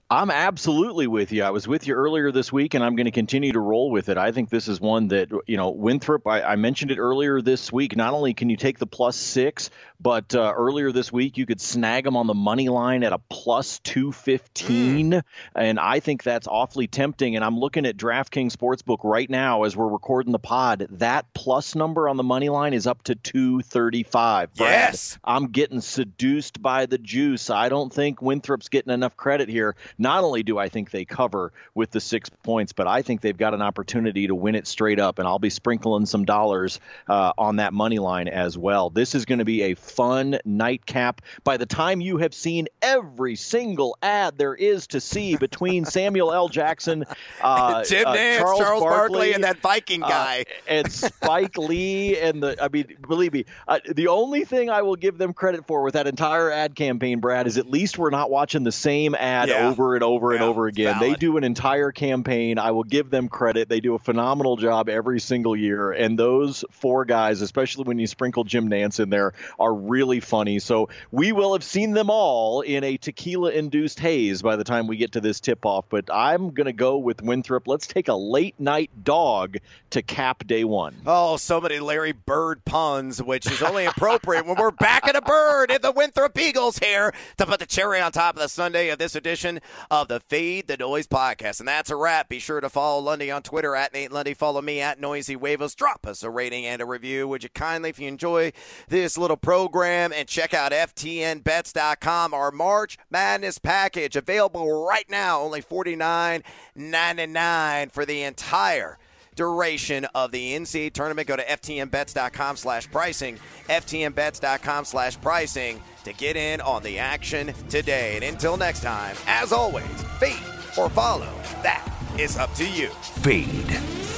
I'm 0.09 0.31
absolutely 0.31 1.05
with 1.07 1.33
you. 1.33 1.43
I 1.43 1.49
was 1.49 1.67
with 1.67 1.85
you 1.85 1.93
earlier 1.93 2.31
this 2.31 2.49
week, 2.49 2.75
and 2.75 2.83
I'm 2.83 2.95
going 2.95 3.05
to 3.05 3.11
continue 3.11 3.51
to 3.51 3.59
roll 3.59 3.91
with 3.91 4.07
it. 4.07 4.17
I 4.17 4.31
think 4.31 4.49
this 4.49 4.69
is 4.69 4.79
one 4.79 5.09
that, 5.09 5.29
you 5.47 5.57
know, 5.57 5.71
Winthrop, 5.71 6.25
I, 6.25 6.41
I 6.43 6.55
mentioned 6.55 6.91
it 6.91 6.97
earlier 6.97 7.41
this 7.41 7.73
week. 7.73 7.97
Not 7.97 8.13
only 8.13 8.33
can 8.33 8.49
you 8.49 8.55
take 8.55 8.79
the 8.79 8.87
plus 8.87 9.17
six, 9.17 9.69
but 9.99 10.35
uh, 10.35 10.53
earlier 10.55 10.91
this 10.91 11.11
week, 11.11 11.37
you 11.37 11.45
could 11.45 11.59
snag 11.59 12.03
them 12.03 12.15
on 12.15 12.27
the 12.27 12.33
money 12.33 12.69
line 12.69 13.03
at 13.03 13.13
a 13.13 13.17
plus 13.29 13.79
215. 13.79 15.11
Mm. 15.11 15.23
And 15.55 15.79
I 15.79 15.99
think 15.99 16.21
that's 16.21 16.47
awfully 16.47 16.87
tempting. 16.87 17.35
And 17.35 17.43
I'm 17.43 17.57
looking 17.57 17.85
at 17.85 17.97
DraftKings 17.97 18.55
Sportsbook 18.55 18.99
right 19.03 19.29
now 19.29 19.63
as 19.63 19.75
we're 19.75 19.87
recording 19.87 20.31
the 20.31 20.39
pod. 20.39 20.87
That 20.91 21.33
plus 21.33 21.73
number 21.73 22.07
on 22.07 22.17
the 22.17 22.23
money 22.23 22.49
line 22.49 22.73
is 22.73 22.85
up 22.85 23.03
to 23.03 23.15
235. 23.15 24.53
Brad, 24.53 24.71
yes. 24.71 25.17
I'm 25.23 25.47
getting 25.47 25.81
seduced 25.81 26.61
by 26.61 26.85
the 26.85 26.99
juice. 26.99 27.49
I 27.49 27.69
don't 27.69 27.91
think 27.91 28.21
Winthrop's 28.21 28.69
getting 28.69 28.93
enough 28.93 29.17
credit 29.17 29.49
here. 29.49 29.75
Not 29.97 30.23
only 30.23 30.43
do 30.43 30.59
I 30.59 30.69
think 30.69 30.91
they 30.91 31.05
cover 31.05 31.53
with 31.73 31.89
the 31.89 32.01
six 32.01 32.29
points, 32.29 32.71
but 32.71 32.87
I 32.87 33.01
think 33.01 33.21
they've 33.21 33.37
got 33.37 33.55
an 33.55 33.63
opportunity 33.63 34.27
to 34.27 34.35
win 34.35 34.53
it 34.53 34.67
straight 34.67 34.99
up. 34.99 35.17
And 35.17 35.27
I'll 35.27 35.39
be 35.39 35.49
sprinkling 35.49 36.05
some 36.05 36.25
dollars 36.25 36.79
uh, 37.07 37.33
on 37.35 37.55
that 37.55 37.73
money 37.73 37.97
line 37.97 38.27
as 38.27 38.55
well. 38.55 38.91
This 38.91 39.15
is 39.15 39.25
going 39.25 39.39
to 39.39 39.45
be 39.45 39.63
a 39.63 39.75
fun 39.89 40.39
nightcap. 40.45 41.21
By 41.43 41.57
the 41.57 41.65
time 41.65 42.01
you 42.01 42.17
have 42.17 42.33
seen 42.33 42.67
every 42.81 43.35
single 43.35 43.97
ad 44.01 44.37
there 44.37 44.53
is 44.53 44.87
to 44.87 45.01
see 45.01 45.37
between 45.37 45.85
Samuel 45.97 46.33
L. 46.33 46.49
Jackson, 46.49 47.05
uh, 47.41 47.83
Jim 47.85 48.07
uh, 48.07 48.15
Nantz, 48.15 48.39
Charles, 48.39 48.59
Charles 48.59 48.83
Barkley, 48.83 49.13
Barkley, 49.13 49.33
and 49.33 49.43
that 49.43 49.59
Viking 49.59 50.03
uh, 50.03 50.07
guy, 50.07 50.45
and 50.67 50.91
Spike 50.91 51.57
Lee, 51.57 52.19
and 52.19 52.43
the 52.43 52.61
I 52.61 52.69
mean, 52.69 52.97
believe 53.07 53.33
me, 53.33 53.45
uh, 53.67 53.79
the 53.87 54.07
only 54.07 54.45
thing 54.45 54.69
I 54.69 54.81
will 54.81 54.95
give 54.95 55.17
them 55.17 55.33
credit 55.33 55.67
for 55.67 55.83
with 55.83 55.93
that 55.93 56.07
entire 56.07 56.51
ad 56.51 56.75
campaign, 56.75 57.19
Brad, 57.19 57.47
is 57.47 57.57
at 57.57 57.69
least 57.69 57.97
we're 57.97 58.09
not 58.09 58.29
watching 58.29 58.63
the 58.63 58.71
same 58.71 59.15
ad 59.15 59.49
yeah. 59.49 59.69
over 59.69 59.95
and 59.95 60.03
over 60.03 60.31
yeah, 60.31 60.35
and 60.35 60.43
over 60.43 60.67
again. 60.67 60.93
Valid. 60.95 61.11
They 61.11 61.15
do 61.15 61.37
an 61.37 61.43
entire 61.43 61.91
campaign. 61.91 62.59
I 62.59 62.71
will 62.71 62.83
give 62.83 63.09
them 63.09 63.29
credit. 63.29 63.69
They 63.69 63.79
do 63.79 63.95
a 63.95 63.99
phenomenal 63.99 64.57
job 64.57 64.89
every 64.89 65.19
single 65.19 65.55
year, 65.55 65.91
and 65.91 66.17
those 66.17 66.65
four 66.71 67.05
guys, 67.05 67.41
especially 67.41 67.85
when 67.85 67.99
you 67.99 68.07
sprinkle 68.07 68.43
Jim 68.43 68.69
Nantz 68.69 68.99
in 68.99 69.09
there, 69.09 69.33
are 69.59 69.73
really 69.77 70.19
funny. 70.19 70.59
So 70.59 70.89
we 71.11 71.31
will 71.31 71.53
have 71.53 71.63
seen 71.63 71.93
them 71.93 72.09
all 72.09 72.61
in 72.61 72.83
a 72.83 72.97
tequila 72.97 73.51
induced 73.51 73.99
haze 73.99 74.41
by 74.41 74.55
the 74.55 74.63
time 74.63 74.87
we 74.87 74.97
get 74.97 75.13
to 75.13 75.21
this 75.21 75.39
tip 75.39 75.65
off. 75.65 75.85
But 75.89 76.09
I'm 76.11 76.51
going 76.51 76.65
to 76.65 76.73
go 76.73 76.97
with 76.97 77.21
Winthrop. 77.21 77.67
Let's 77.67 77.87
take 77.87 78.07
a 78.07 78.15
late 78.15 78.59
night 78.59 78.91
dog 79.03 79.57
to 79.91 80.01
cap 80.01 80.45
day 80.45 80.63
one. 80.63 80.95
Oh, 81.05 81.37
so 81.37 81.61
many 81.61 81.79
Larry 81.79 82.11
Bird 82.11 82.65
puns, 82.65 83.21
which 83.21 83.49
is 83.49 83.61
only 83.61 83.85
appropriate 83.85 84.45
when 84.45 84.57
we're 84.57 84.71
back 84.71 85.07
at 85.07 85.15
a 85.15 85.21
bird 85.21 85.71
in 85.71 85.81
the 85.81 85.91
Winthrop 85.91 86.37
Eagles 86.37 86.79
here 86.79 87.13
to 87.37 87.45
put 87.45 87.59
the 87.59 87.65
cherry 87.65 88.01
on 88.01 88.11
top 88.11 88.35
of 88.35 88.41
the 88.41 88.49
sundae 88.49 88.89
of 88.89 88.99
this 88.99 89.15
edition 89.15 89.59
of 89.89 90.07
the 90.07 90.19
Fade 90.19 90.67
the 90.67 90.77
Noise 90.77 91.07
podcast. 91.07 91.59
And 91.59 91.67
that's 91.67 91.89
a 91.89 91.95
wrap. 91.95 92.29
Be 92.29 92.39
sure 92.39 92.61
to 92.61 92.69
follow 92.69 93.01
Lundy 93.01 93.31
on 93.31 93.43
Twitter 93.43 93.75
at 93.75 93.93
Nate 93.93 94.11
Lundy. 94.11 94.33
Follow 94.33 94.61
me 94.61 94.81
at 94.81 94.99
Noisy 94.99 95.35
Huevos. 95.35 95.75
Drop 95.75 96.05
us 96.05 96.23
a 96.23 96.29
rating 96.29 96.65
and 96.65 96.81
a 96.81 96.85
review. 96.85 97.27
Would 97.27 97.43
you 97.43 97.49
kindly, 97.49 97.89
if 97.89 97.99
you 97.99 98.07
enjoy 98.07 98.51
this 98.87 99.17
little 99.17 99.37
program, 99.67 100.13
and 100.13 100.29
check 100.29 100.53
out 100.53 100.71
FTNBets.com, 100.71 102.33
our 102.33 102.51
March 102.51 102.97
Madness 103.09 103.57
package 103.57 104.15
available 104.15 104.85
right 104.85 105.09
now, 105.09 105.41
only 105.41 105.61
$49.99 105.61 107.91
for 107.91 108.05
the 108.05 108.23
entire 108.23 108.97
duration 109.35 110.05
of 110.15 110.31
the 110.31 110.53
NCAA 110.53 110.93
tournament. 110.93 111.27
Go 111.27 111.35
to 111.35 111.43
FTNBets.com 111.43 112.55
slash 112.55 112.89
pricing, 112.89 113.37
FTNBets.com 113.67 114.85
slash 114.85 115.19
pricing 115.19 115.83
to 116.05 116.13
get 116.13 116.37
in 116.37 116.61
on 116.61 116.81
the 116.81 116.97
action 116.97 117.53
today. 117.67 118.15
And 118.15 118.23
until 118.23 118.55
next 118.55 118.83
time, 118.83 119.17
as 119.27 119.51
always, 119.51 119.85
feed 120.17 120.39
or 120.77 120.89
follow, 120.89 121.33
that 121.61 121.85
is 122.17 122.37
up 122.37 122.53
to 122.53 122.65
you. 122.65 122.87
Feed 123.21 123.67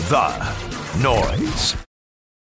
the 0.10 0.56
noise. 1.02 1.89